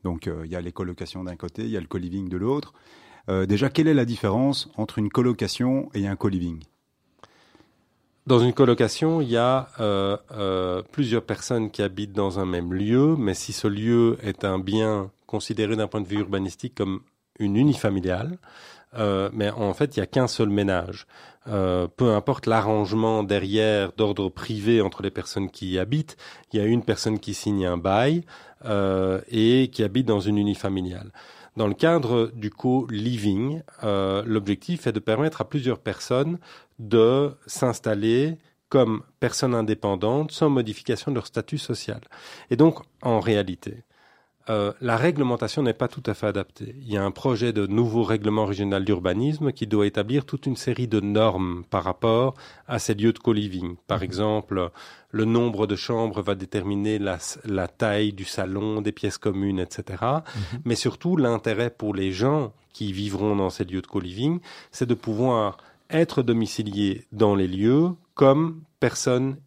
Donc, 0.03 0.27
euh, 0.27 0.43
il 0.45 0.51
y 0.51 0.55
a 0.55 0.61
les 0.61 0.71
colocations 0.71 1.23
d'un 1.23 1.35
côté, 1.35 1.63
il 1.63 1.69
y 1.69 1.77
a 1.77 1.81
le 1.81 1.87
co-living 1.87 2.29
de 2.29 2.37
l'autre. 2.37 2.73
Euh, 3.29 3.45
déjà, 3.45 3.69
quelle 3.69 3.87
est 3.87 3.93
la 3.93 4.05
différence 4.05 4.69
entre 4.77 4.99
une 4.99 5.09
colocation 5.09 5.89
et 5.93 6.07
un 6.07 6.15
co-living? 6.15 6.59
Dans 8.25 8.39
une 8.39 8.53
colocation, 8.53 9.21
il 9.21 9.29
y 9.29 9.37
a 9.37 9.69
euh, 9.79 10.17
euh, 10.31 10.81
plusieurs 10.91 11.23
personnes 11.23 11.71
qui 11.71 11.81
habitent 11.81 12.11
dans 12.11 12.39
un 12.39 12.45
même 12.45 12.73
lieu, 12.73 13.15
mais 13.17 13.33
si 13.33 13.53
ce 13.53 13.67
lieu 13.67 14.17
est 14.21 14.43
un 14.43 14.59
bien 14.59 15.11
considéré 15.25 15.77
d'un 15.77 15.87
point 15.87 16.01
de 16.01 16.07
vue 16.07 16.19
urbanistique 16.19 16.75
comme 16.75 17.01
une 17.39 17.55
unifamiliale, 17.55 18.37
euh, 18.95 19.29
mais 19.33 19.49
en 19.49 19.73
fait, 19.73 19.95
il 19.95 19.99
n'y 19.99 20.03
a 20.03 20.07
qu'un 20.07 20.27
seul 20.27 20.49
ménage. 20.49 21.07
Euh, 21.49 21.87
peu 21.87 22.11
importe 22.13 22.45
l'arrangement 22.45 23.23
derrière 23.23 23.93
d'ordre 23.93 24.29
privé 24.29 24.81
entre 24.81 25.01
les 25.01 25.11
personnes 25.11 25.49
qui 25.49 25.71
y 25.71 25.79
habitent, 25.79 26.17
il 26.51 26.59
y 26.59 26.63
a 26.63 26.65
une 26.65 26.83
personne 26.83 27.19
qui 27.19 27.33
signe 27.33 27.65
un 27.65 27.77
bail 27.77 28.23
euh, 28.65 29.21
et 29.29 29.69
qui 29.71 29.83
habite 29.83 30.05
dans 30.05 30.19
une 30.19 30.37
unifamiliale. 30.37 31.11
Dans 31.55 31.67
le 31.67 31.73
cadre 31.73 32.31
du 32.35 32.49
co-living, 32.49 33.61
euh, 33.83 34.23
l'objectif 34.25 34.87
est 34.87 34.91
de 34.91 34.99
permettre 34.99 35.41
à 35.41 35.47
plusieurs 35.47 35.79
personnes 35.79 36.37
de 36.79 37.31
s'installer 37.45 38.37
comme 38.69 39.03
personnes 39.19 39.55
indépendantes 39.55 40.31
sans 40.31 40.49
modification 40.49 41.11
de 41.11 41.15
leur 41.15 41.25
statut 41.27 41.57
social. 41.57 42.01
Et 42.51 42.57
donc, 42.57 42.79
en 43.01 43.21
réalité, 43.21 43.85
euh, 44.49 44.71
la 44.79 44.95
réglementation 44.95 45.61
n'est 45.61 45.73
pas 45.73 45.87
tout 45.87 46.03
à 46.05 46.13
fait 46.13 46.27
adaptée. 46.27 46.75
Il 46.79 46.91
y 46.91 46.97
a 46.97 47.03
un 47.03 47.11
projet 47.11 47.51
de 47.51 47.67
nouveau 47.67 48.03
règlement 48.03 48.45
régional 48.45 48.85
d'urbanisme 48.85 49.51
qui 49.51 49.67
doit 49.67 49.85
établir 49.85 50.25
toute 50.25 50.45
une 50.45 50.55
série 50.55 50.87
de 50.87 50.99
normes 50.99 51.63
par 51.69 51.83
rapport 51.83 52.33
à 52.67 52.79
ces 52.79 52.93
lieux 52.93 53.13
de 53.13 53.19
co-living. 53.19 53.75
Par 53.87 54.03
exemple, 54.03 54.71
le 55.11 55.25
nombre 55.25 55.67
de 55.67 55.75
chambres 55.75 56.21
va 56.21 56.35
déterminer 56.35 56.97
la, 56.97 57.17
la 57.43 57.67
taille 57.67 58.13
du 58.13 58.25
salon, 58.25 58.81
des 58.81 58.93
pièces 58.93 59.17
communes, 59.17 59.59
etc. 59.59 60.03
Mais 60.63 60.75
surtout, 60.75 61.17
l'intérêt 61.17 61.69
pour 61.69 61.93
les 61.93 62.11
gens 62.11 62.53
qui 62.71 62.93
vivront 62.93 63.35
dans 63.35 63.49
ces 63.49 63.65
lieux 63.65 63.81
de 63.81 63.87
co-living, 63.87 64.39
c'est 64.71 64.85
de 64.85 64.93
pouvoir 64.93 65.57
être 65.89 66.21
domiciliés 66.21 67.05
dans 67.11 67.35
les 67.35 67.47
lieux 67.47 67.89
comme 68.13 68.61
personnes 68.79 69.37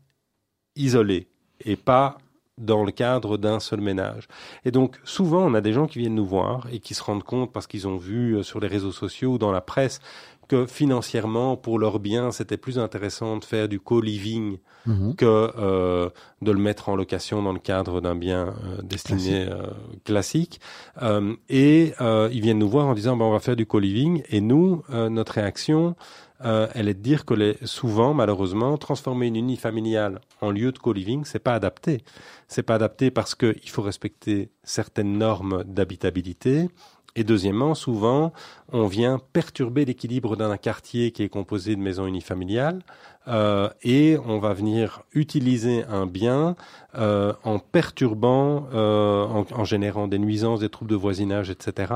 isolées 0.76 1.28
et 1.64 1.76
pas 1.76 2.18
dans 2.60 2.84
le 2.84 2.92
cadre 2.92 3.36
d'un 3.36 3.58
seul 3.60 3.80
ménage. 3.80 4.28
Et 4.64 4.70
donc, 4.70 5.00
souvent, 5.04 5.44
on 5.44 5.54
a 5.54 5.60
des 5.60 5.72
gens 5.72 5.86
qui 5.86 5.98
viennent 5.98 6.14
nous 6.14 6.26
voir 6.26 6.66
et 6.72 6.78
qui 6.78 6.94
se 6.94 7.02
rendent 7.02 7.24
compte, 7.24 7.52
parce 7.52 7.66
qu'ils 7.66 7.88
ont 7.88 7.96
vu 7.96 8.36
euh, 8.36 8.42
sur 8.42 8.60
les 8.60 8.68
réseaux 8.68 8.92
sociaux 8.92 9.32
ou 9.32 9.38
dans 9.38 9.52
la 9.52 9.60
presse, 9.60 10.00
que 10.48 10.66
financièrement, 10.66 11.56
pour 11.56 11.78
leurs 11.78 12.00
biens, 12.00 12.32
c'était 12.32 12.56
plus 12.56 12.78
intéressant 12.78 13.36
de 13.36 13.44
faire 13.44 13.68
du 13.68 13.80
co-living 13.80 14.58
Mhm. 14.86 15.14
que 15.14 15.52
euh, 15.58 16.08
de 16.40 16.50
le 16.50 16.58
mettre 16.58 16.88
en 16.88 16.96
location 16.96 17.42
dans 17.42 17.52
le 17.52 17.58
cadre 17.58 18.00
d'un 18.00 18.14
bien 18.14 18.48
euh, 18.48 18.82
destiné 18.82 19.46
euh, 19.46 19.66
classique. 20.04 20.60
Euh, 21.02 21.34
et 21.48 21.92
euh, 22.00 22.30
ils 22.32 22.40
viennent 22.40 22.58
nous 22.58 22.68
voir 22.68 22.86
en 22.86 22.94
disant, 22.94 23.16
ben, 23.16 23.26
on 23.26 23.32
va 23.32 23.40
faire 23.40 23.56
du 23.56 23.66
co-living. 23.66 24.22
Et 24.30 24.40
nous, 24.40 24.82
euh, 24.90 25.08
notre 25.10 25.32
réaction, 25.32 25.96
euh, 26.44 26.68
elle 26.74 26.88
est 26.88 26.94
de 26.94 27.02
dire 27.02 27.24
que 27.24 27.34
les, 27.34 27.56
souvent, 27.64 28.14
malheureusement, 28.14 28.78
transformer 28.78 29.26
une 29.26 29.36
unifamiliale 29.36 30.20
en 30.40 30.50
lieu 30.50 30.72
de 30.72 30.78
co-living, 30.78 31.24
c'est 31.24 31.38
pas 31.38 31.54
adapté. 31.54 32.02
C'est 32.48 32.62
pas 32.62 32.76
adapté 32.76 33.10
parce 33.10 33.34
qu'il 33.34 33.68
faut 33.68 33.82
respecter 33.82 34.50
certaines 34.62 35.18
normes 35.18 35.64
d'habitabilité. 35.64 36.68
Et 37.16 37.24
deuxièmement, 37.24 37.74
souvent, 37.74 38.32
on 38.72 38.86
vient 38.86 39.18
perturber 39.32 39.84
l'équilibre 39.84 40.36
d'un 40.36 40.56
quartier 40.56 41.10
qui 41.10 41.22
est 41.22 41.28
composé 41.28 41.74
de 41.74 41.80
maisons 41.80 42.06
unifamiliales 42.06 42.80
euh, 43.28 43.68
et 43.82 44.16
on 44.24 44.38
va 44.38 44.54
venir 44.54 45.02
utiliser 45.12 45.84
un 45.84 46.06
bien 46.06 46.56
euh, 46.96 47.32
en 47.44 47.58
perturbant, 47.58 48.66
euh, 48.72 49.24
en, 49.24 49.64
générant 49.64 50.08
des 50.08 50.18
nuisances, 50.18 50.60
des 50.60 50.68
troubles 50.68 50.90
de 50.90 50.96
voisinage, 50.96 51.50
etc. 51.50 51.92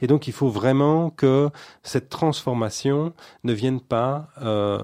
Et 0.00 0.06
donc, 0.06 0.28
il 0.28 0.32
faut 0.32 0.48
vraiment 0.50 1.10
que 1.10 1.50
cette 1.82 2.10
transformation 2.10 3.12
ne 3.44 3.52
vienne 3.52 3.80
pas 3.80 4.28
euh, 4.42 4.82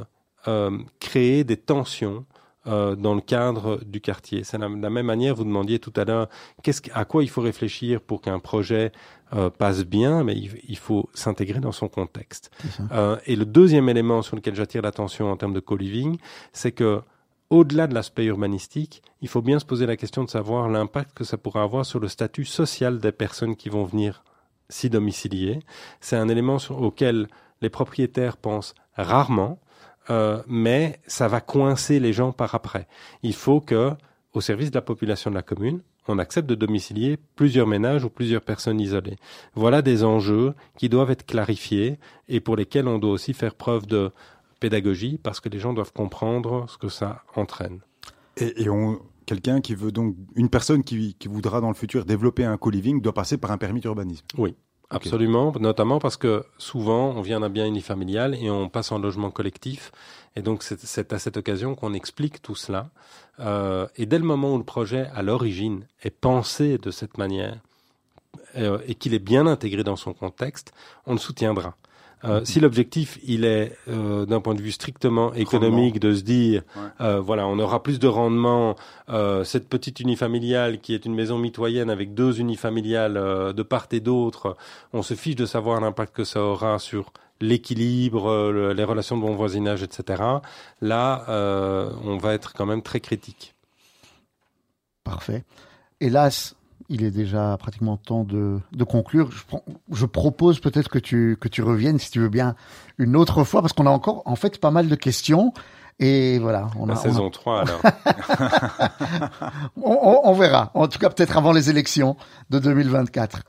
euh, 0.49 0.79
créer 1.01 1.45
des 1.45 1.57
tensions 1.57 2.25
euh, 2.67 2.97
dans 2.97 3.15
le 3.15 3.21
cadre 3.21 3.81
du 3.85 4.01
quartier. 4.01 4.43
C'est 4.43 4.57
la, 4.59 4.69
la 4.69 4.91
même 4.91 5.07
manière, 5.07 5.35
vous 5.35 5.45
demandiez 5.45 5.79
tout 5.79 5.93
à 5.97 6.05
l'heure, 6.05 6.29
que- 6.63 6.71
à 6.95 7.05
quoi 7.05 7.23
il 7.23 7.29
faut 7.29 7.43
réfléchir 7.43 8.01
pour 8.01 8.23
qu'un 8.23 8.39
projet 8.39 8.91
euh, 9.35 9.51
passe 9.51 9.85
bien, 9.85 10.23
mais 10.25 10.35
il, 10.37 10.53
il 10.69 10.77
faut 10.79 11.09
s'intégrer 11.15 11.61
dans 11.61 11.73
son 11.73 11.89
contexte. 11.89 12.51
Euh, 12.93 13.17
et 13.27 13.37
le 13.37 13.45
deuxième 13.45 13.89
élément 13.89 14.23
sur 14.23 14.37
lequel 14.37 14.55
j'attire 14.55 14.83
l'attention 14.83 15.31
en 15.31 15.37
termes 15.37 15.55
de 15.55 15.61
co-living, 15.61 16.19
c'est 16.53 16.73
que 16.73 17.01
au-delà 17.51 17.87
de 17.87 17.95
l'aspect 17.95 18.25
urbanistique, 18.25 19.03
il 19.21 19.29
faut 19.29 19.43
bien 19.43 19.59
se 19.59 19.65
poser 19.65 19.87
la 19.87 19.97
question 19.97 20.25
de 20.25 20.31
savoir 20.31 20.69
l'impact 20.69 21.15
que 21.17 21.25
ça 21.25 21.37
pourra 21.37 21.63
avoir 21.63 21.85
sur 21.85 22.01
le 22.01 22.09
statut 22.09 22.45
social 22.45 22.99
des 22.99 23.13
personnes 23.13 23.55
qui 23.57 23.69
vont 23.69 23.85
venir 23.85 24.25
s'y 24.69 24.89
domicilier. 24.89 25.61
C'est 26.01 26.17
un 26.17 26.29
élément 26.29 26.59
sur- 26.59 26.81
auquel 26.81 27.29
les 27.61 27.69
propriétaires 27.71 28.37
pensent 28.39 28.75
rarement, 28.97 29.59
euh, 30.11 30.43
mais 30.47 31.01
ça 31.07 31.29
va 31.29 31.41
coincer 31.41 32.01
les 32.01 32.13
gens 32.13 32.33
par 32.33 32.55
après. 32.55 32.87
Il 33.23 33.35
faut 33.35 33.61
que, 33.61 33.93
au 34.33 34.41
service 34.41 34.71
de 34.71 34.77
la 34.77 34.83
population 34.83 35.31
de 35.31 35.37
la 35.37 35.43
commune, 35.43 35.81
on 36.09 36.19
accepte 36.19 36.49
de 36.49 36.55
domicilier 36.55 37.19
plusieurs 37.37 37.67
ménages 37.67 38.05
ou 38.05 38.11
plusieurs 38.11 38.43
personnes 38.43 38.81
isolées. 38.81 39.17
Voilà 39.55 39.83
des 39.83 40.05
enjeux 40.05 40.55
qui 40.77 40.89
doivent 40.89 41.11
être 41.11 41.27
clarifiés 41.27 41.99
et 42.29 42.41
pour 42.41 42.57
lesquels 42.57 42.89
on 42.89 42.99
doit 42.99 43.13
aussi 43.13 43.33
faire 43.33 43.55
preuve 43.55 43.87
de 43.87 44.11
pédagogie 44.61 45.19
parce 45.23 45.41
que 45.41 45.49
les 45.49 45.59
gens 45.59 45.73
doivent 45.73 45.93
comprendre 45.93 46.67
ce 46.69 46.79
que 46.79 46.89
ça 46.89 47.23
entraîne. 47.37 47.81
Et, 48.37 48.65
et 48.65 48.69
on, 48.69 49.01
quelqu'un 49.27 49.61
qui 49.61 49.75
veut 49.75 49.93
donc, 49.93 50.17
une 50.37 50.49
personne 50.49 50.83
qui, 50.83 51.15
qui 51.15 51.29
voudra 51.29 51.61
dans 51.61 51.69
le 51.69 51.75
futur 51.75 52.05
développer 52.05 52.45
un 52.45 52.57
co-living 52.57 53.01
doit 53.01 53.15
passer 53.15 53.39
par 53.39 53.51
un 53.51 53.59
permis 53.59 53.81
d'urbanisme. 53.81 54.25
Oui, 54.39 54.55
absolument, 54.97 55.53
notamment 55.61 55.99
parce 55.99 56.17
que 56.17 56.45
souvent 56.59 57.11
on 57.17 57.23
vient 57.23 57.41
d'un 57.41 57.51
bien 57.51 57.67
unifamilial 57.67 58.35
et 58.35 58.51
on 58.51 58.69
passe 58.69 58.93
en 58.93 58.99
logement 58.99 59.31
collectif. 59.31 59.93
Et 60.37 60.43
donc 60.43 60.63
c'est- 60.63 61.13
à 61.13 61.19
cette 61.19 61.37
occasion 61.37 61.75
qu'on 61.75 61.95
explique 61.95 62.43
tout 62.43 62.57
cela. 62.57 62.91
Euh, 63.41 63.87
et 63.97 64.07
dès 64.07 64.19
le 64.19 64.25
moment 64.25 64.55
où 64.55 64.59
le 64.59 64.65
projet 64.65 65.07
à 65.15 65.23
l'origine 65.23 65.87
est 66.03 66.11
pensé 66.11 66.79
de 66.79 66.91
cette 66.91 67.19
manière 67.19 67.57
euh, 68.57 68.79
et 68.87 68.95
qu'il 68.95 69.15
est 69.15 69.19
bien 69.33 69.47
intégré 69.47 69.83
dans 69.85 69.97
son 69.97 70.13
contexte, 70.13 70.73
on 71.07 71.13
le 71.13 71.19
soutiendra. 71.19 71.75
Euh, 72.25 72.43
si 72.45 72.59
l'objectif 72.59 73.19
il 73.27 73.45
est 73.45 73.77
euh, 73.89 74.25
d'un 74.25 74.41
point 74.41 74.55
de 74.55 74.63
vue 74.63 74.73
strictement 74.73 75.35
économique 75.35 76.01
de 76.01 76.15
se 76.15 76.23
dire 76.23 76.63
Ouais. 76.77 76.83
euh, 77.03 77.21
voilà 77.21 77.47
on 77.47 77.59
aura 77.59 77.83
plus 77.83 77.99
de 77.99 78.07
rendement 78.09 78.77
euh, 79.11 79.45
cette 79.45 79.69
petite 79.69 80.01
unifamiliale 80.01 80.81
qui 80.81 80.95
est 80.95 81.05
une 81.05 81.15
maison 81.15 81.37
mitoyenne 81.39 81.91
avec 81.91 82.15
deux 82.15 82.41
unifamiliales 82.41 83.17
euh, 83.19 83.53
de 83.53 83.63
part 83.63 83.89
et 83.93 84.01
d'autre 84.01 84.57
on 84.95 85.03
se 85.03 85.13
fiche 85.15 85.37
de 85.37 85.45
savoir 85.45 85.81
l'impact 85.83 86.17
que 86.17 86.25
ça 86.25 86.41
aura 86.43 86.79
sur 86.79 87.13
l'équilibre 87.41 88.51
le- 88.53 88.73
les 88.73 88.85
relations 88.85 89.17
de 89.19 89.23
bon 89.23 89.35
voisinage 89.35 89.83
etc 89.83 90.23
là 90.81 91.25
euh, 91.29 91.91
on 92.05 92.17
va 92.17 92.33
être 92.33 92.53
quand 92.55 92.65
même 92.67 92.81
très 92.83 93.01
critique 93.01 93.55
Parfait. 95.05 95.45
Hélas, 96.01 96.55
il 96.89 97.03
est 97.05 97.11
déjà 97.11 97.57
pratiquement 97.59 97.97
temps 97.97 98.25
de, 98.25 98.59
de 98.73 98.85
conclure. 98.85 99.31
Je, 99.31 99.43
je 99.93 100.07
propose 100.07 100.61
peut-être 100.61 100.89
que 100.89 100.99
tu, 100.99 101.37
que 101.41 101.49
tu 101.49 101.63
reviennes, 101.63 101.99
si 101.99 102.11
tu 102.11 102.21
veux 102.21 102.29
bien, 102.29 102.55
une 102.99 103.17
autre 103.17 103.45
fois, 103.45 103.61
parce 103.63 103.73
qu'on 103.73 103.87
a 103.87 103.91
encore, 103.91 104.23
en 104.27 104.37
fait, 104.37 104.61
pas 104.61 104.71
mal 104.71 104.89
de 104.89 104.95
questions. 104.95 105.53
Et 106.01 106.39
voilà, 106.41 106.71
on, 106.77 106.87
la 106.87 106.95
a, 106.95 106.99
on, 106.99 107.01
saison 107.01 107.31
3 107.31 107.61
alors 107.63 107.81
on- 109.77 109.99
on- 110.03 110.21
on 110.25 110.33
verra. 110.35 110.71
En 110.75 110.89
tout 110.89 110.99
cas, 110.99 111.09
peut-être 111.11 111.37
avant 111.37 111.53
les 111.53 111.71
élections 111.71 112.17
de 112.51 112.59
2024. 112.59 113.43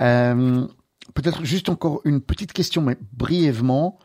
Euh, 0.00 0.66
peut-être 1.14 1.44
juste 1.44 1.68
encore 1.68 2.00
une 2.04 2.20
petite 2.20 2.52
question, 2.52 2.82
mais 2.82 2.96
brièvement. 3.12 3.98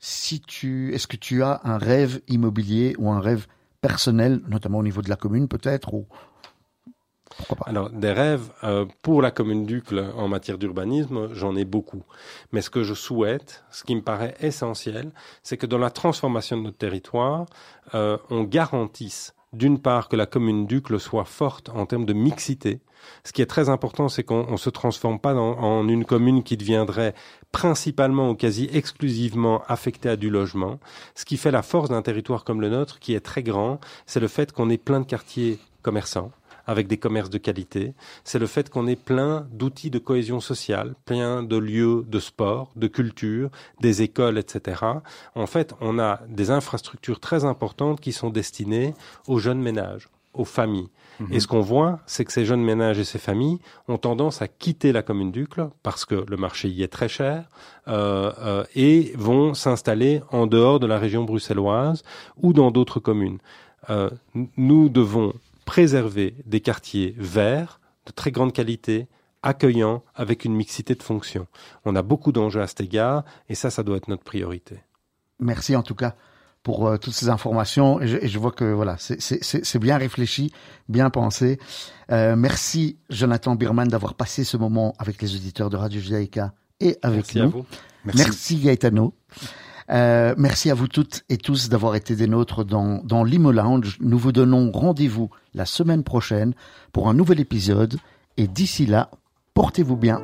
Si 0.00 0.40
tu, 0.40 0.94
est-ce 0.94 1.06
que 1.08 1.16
tu 1.16 1.42
as 1.42 1.60
un 1.64 1.76
rêve 1.76 2.20
immobilier 2.28 2.94
ou 2.98 3.10
un 3.10 3.20
rêve 3.20 3.46
personnel, 3.80 4.40
notamment 4.48 4.78
au 4.78 4.82
niveau 4.84 5.02
de 5.02 5.08
la 5.08 5.16
commune, 5.16 5.48
peut-être, 5.48 5.92
ou 5.94 6.06
Alors, 7.66 7.90
des 7.90 8.12
rêves 8.12 8.50
euh, 8.64 8.84
pour 9.02 9.22
la 9.22 9.30
commune 9.30 9.64
d'Ucle 9.64 10.10
en 10.16 10.28
matière 10.28 10.58
d'urbanisme, 10.58 11.28
j'en 11.34 11.56
ai 11.56 11.64
beaucoup. 11.64 12.02
Mais 12.52 12.60
ce 12.60 12.70
que 12.70 12.82
je 12.82 12.94
souhaite, 12.94 13.64
ce 13.70 13.84
qui 13.84 13.94
me 13.94 14.02
paraît 14.02 14.34
essentiel, 14.40 15.12
c'est 15.42 15.56
que 15.56 15.66
dans 15.66 15.78
la 15.78 15.90
transformation 15.90 16.56
de 16.56 16.62
notre 16.62 16.78
territoire, 16.78 17.46
euh, 17.94 18.18
on 18.30 18.42
garantisse 18.42 19.34
d'une 19.52 19.80
part 19.80 20.08
que 20.08 20.16
la 20.16 20.26
commune 20.26 20.66
d'Ucle 20.66 21.00
soit 21.00 21.24
forte 21.24 21.70
en 21.70 21.86
termes 21.86 22.04
de 22.04 22.12
mixité. 22.12 22.80
Ce 23.24 23.32
qui 23.32 23.40
est 23.40 23.46
très 23.46 23.70
important, 23.70 24.08
c'est 24.08 24.24
qu'on 24.24 24.50
ne 24.50 24.56
se 24.56 24.68
transforme 24.68 25.18
pas 25.18 25.34
en 25.34 25.88
une 25.88 26.04
commune 26.04 26.42
qui 26.42 26.56
deviendrait 26.56 27.14
principalement 27.52 28.30
ou 28.30 28.34
quasi 28.34 28.68
exclusivement 28.72 29.62
affectée 29.68 30.10
à 30.10 30.16
du 30.16 30.28
logement. 30.28 30.78
Ce 31.14 31.24
qui 31.24 31.38
fait 31.38 31.50
la 31.50 31.62
force 31.62 31.88
d'un 31.88 32.02
territoire 32.02 32.44
comme 32.44 32.60
le 32.60 32.68
nôtre, 32.68 32.98
qui 32.98 33.14
est 33.14 33.20
très 33.20 33.42
grand, 33.42 33.80
c'est 34.04 34.20
le 34.20 34.28
fait 34.28 34.52
qu'on 34.52 34.68
ait 34.68 34.76
plein 34.76 35.00
de 35.00 35.06
quartiers 35.06 35.58
commerçants 35.82 36.30
avec 36.68 36.86
des 36.86 36.98
commerces 36.98 37.30
de 37.30 37.38
qualité, 37.38 37.94
c'est 38.22 38.38
le 38.38 38.46
fait 38.46 38.68
qu'on 38.68 38.86
ait 38.86 38.94
plein 38.94 39.48
d'outils 39.50 39.90
de 39.90 39.98
cohésion 39.98 40.38
sociale, 40.38 40.94
plein 41.06 41.42
de 41.42 41.56
lieux 41.56 42.04
de 42.06 42.20
sport, 42.20 42.70
de 42.76 42.86
culture, 42.86 43.50
des 43.80 44.02
écoles, 44.02 44.38
etc. 44.38 44.82
En 45.34 45.46
fait, 45.46 45.74
on 45.80 45.98
a 45.98 46.20
des 46.28 46.50
infrastructures 46.50 47.20
très 47.20 47.46
importantes 47.46 48.00
qui 48.00 48.12
sont 48.12 48.28
destinées 48.28 48.94
aux 49.26 49.38
jeunes 49.38 49.62
ménages, 49.62 50.08
aux 50.34 50.44
familles. 50.44 50.90
Et 51.32 51.40
ce 51.40 51.48
qu'on 51.48 51.62
voit, 51.62 51.98
c'est 52.06 52.24
que 52.24 52.32
ces 52.32 52.44
jeunes 52.44 52.62
ménages 52.62 53.00
et 53.00 53.04
ces 53.04 53.18
familles 53.18 53.58
ont 53.88 53.98
tendance 53.98 54.40
à 54.40 54.46
quitter 54.46 54.92
la 54.92 55.02
commune 55.02 55.32
d'Ucle 55.32 55.68
parce 55.82 56.04
que 56.04 56.24
le 56.28 56.36
marché 56.36 56.68
y 56.68 56.84
est 56.84 56.92
très 56.92 57.08
cher 57.08 57.48
euh, 57.88 58.30
euh, 58.38 58.64
et 58.76 59.12
vont 59.16 59.52
s'installer 59.52 60.22
en 60.30 60.46
dehors 60.46 60.78
de 60.78 60.86
la 60.86 60.96
région 60.96 61.24
bruxelloise 61.24 62.04
ou 62.40 62.52
dans 62.52 62.70
d'autres 62.70 63.00
communes. 63.00 63.38
Euh, 63.90 64.10
nous 64.56 64.88
devons 64.88 65.32
préserver 65.72 66.34
des 66.46 66.60
quartiers 66.60 67.14
verts, 67.18 67.78
de 68.06 68.12
très 68.12 68.30
grande 68.32 68.54
qualité, 68.54 69.06
accueillants, 69.42 70.02
avec 70.14 70.46
une 70.46 70.54
mixité 70.54 70.94
de 70.94 71.02
fonctions. 71.02 71.46
On 71.84 71.94
a 71.94 72.00
beaucoup 72.00 72.32
d'enjeux 72.32 72.62
à 72.62 72.66
cet 72.66 72.80
égard, 72.80 73.22
et 73.50 73.54
ça, 73.54 73.68
ça 73.68 73.82
doit 73.82 73.98
être 73.98 74.08
notre 74.08 74.24
priorité. 74.24 74.76
Merci 75.40 75.76
en 75.76 75.82
tout 75.82 75.94
cas 75.94 76.14
pour 76.62 76.86
euh, 76.88 76.96
toutes 76.96 77.12
ces 77.12 77.28
informations. 77.28 78.00
Et 78.00 78.08
je, 78.08 78.16
et 78.16 78.28
je 78.28 78.38
vois 78.38 78.50
que 78.52 78.64
voilà, 78.64 78.96
c'est- 78.98 79.20
c'est 79.20 79.44
c'est- 79.44 79.62
c'est 79.62 79.78
bien 79.78 79.98
réfléchi, 79.98 80.50
bien 80.88 81.10
pensé. 81.10 81.58
Euh, 82.10 82.34
merci 82.34 82.96
Jonathan 83.10 83.54
Birman 83.54 83.86
d'avoir 83.88 84.14
passé 84.14 84.44
ce 84.44 84.56
moment 84.56 84.94
avec 84.98 85.20
les 85.20 85.34
auditeurs 85.36 85.68
de 85.68 85.76
Radio 85.76 86.00
Judaïka 86.00 86.54
et 86.80 86.96
avec 87.02 87.34
Merci 87.34 87.38
nous. 87.38 87.44
à 87.44 87.48
vous. 87.48 87.66
Merci. 88.06 88.22
Merci 88.24 88.56
Gaetano. 88.56 89.12
Euh, 89.90 90.34
merci 90.36 90.70
à 90.70 90.74
vous 90.74 90.88
toutes 90.88 91.24
et 91.28 91.38
tous 91.38 91.68
d'avoir 91.68 91.94
été 91.94 92.14
des 92.14 92.26
nôtres 92.26 92.64
dans, 92.64 93.02
dans 93.04 93.24
l'Imo 93.24 93.52
Lounge. 93.52 93.98
Nous 94.00 94.18
vous 94.18 94.32
donnons 94.32 94.70
rendez-vous 94.70 95.30
la 95.54 95.64
semaine 95.64 96.04
prochaine 96.04 96.54
pour 96.92 97.08
un 97.08 97.14
nouvel 97.14 97.40
épisode. 97.40 97.98
Et 98.36 98.46
d'ici 98.46 98.86
là, 98.86 99.10
portez-vous 99.54 99.96
bien. 99.96 100.20